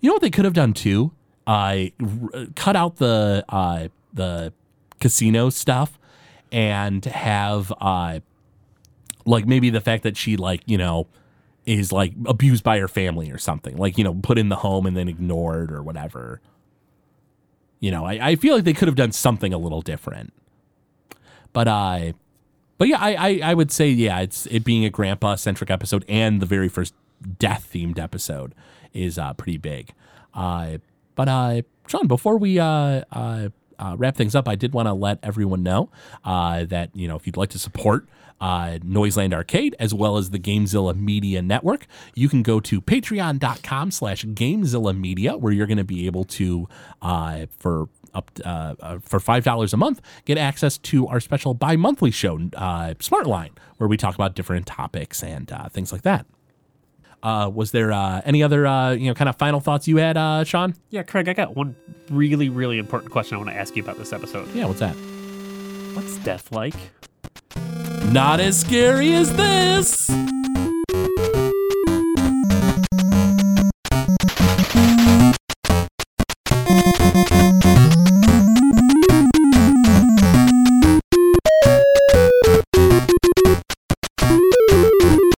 [0.01, 1.11] You know what they could have done too?
[1.45, 1.93] I
[2.33, 4.53] uh, cut out the uh, the
[4.99, 5.97] casino stuff
[6.51, 8.19] and have uh,
[9.25, 11.07] like maybe the fact that she like you know
[11.65, 14.85] is like abused by her family or something like you know put in the home
[14.85, 16.41] and then ignored or whatever
[17.79, 20.33] you know i, I feel like they could have done something a little different
[21.53, 22.13] but uh
[22.79, 26.03] but yeah i i, I would say yeah it's it being a grandpa centric episode
[26.09, 26.95] and the very first
[27.37, 28.55] death themed episode
[28.93, 29.93] is uh pretty big.
[30.33, 30.77] Uh
[31.15, 33.49] but uh sean before we uh uh
[33.79, 35.89] uh, wrap things up, I did want to let everyone know
[36.25, 38.09] uh, that you know if you'd like to support
[38.41, 43.91] uh, Noiseland Arcade as well as the Gamezilla Media Network, you can go to patreon.com
[43.91, 46.67] slash Gamezilla Media where you're going to be able to
[47.01, 51.53] uh, for up uh, uh, for five dollars a month get access to our special
[51.53, 56.25] bi-monthly show uh, Smartline where we talk about different topics and uh, things like that.
[57.21, 60.15] Uh, was there uh, any other uh, you know kind of final thoughts you had,
[60.17, 60.73] uh, Sean?
[60.89, 61.27] yeah, Craig.
[61.27, 61.75] I got one
[62.09, 64.53] really, really important question I want to ask you about this episode.
[64.55, 64.95] Yeah, what's that?
[65.95, 66.75] What's death like?
[68.13, 70.09] Not as scary as this.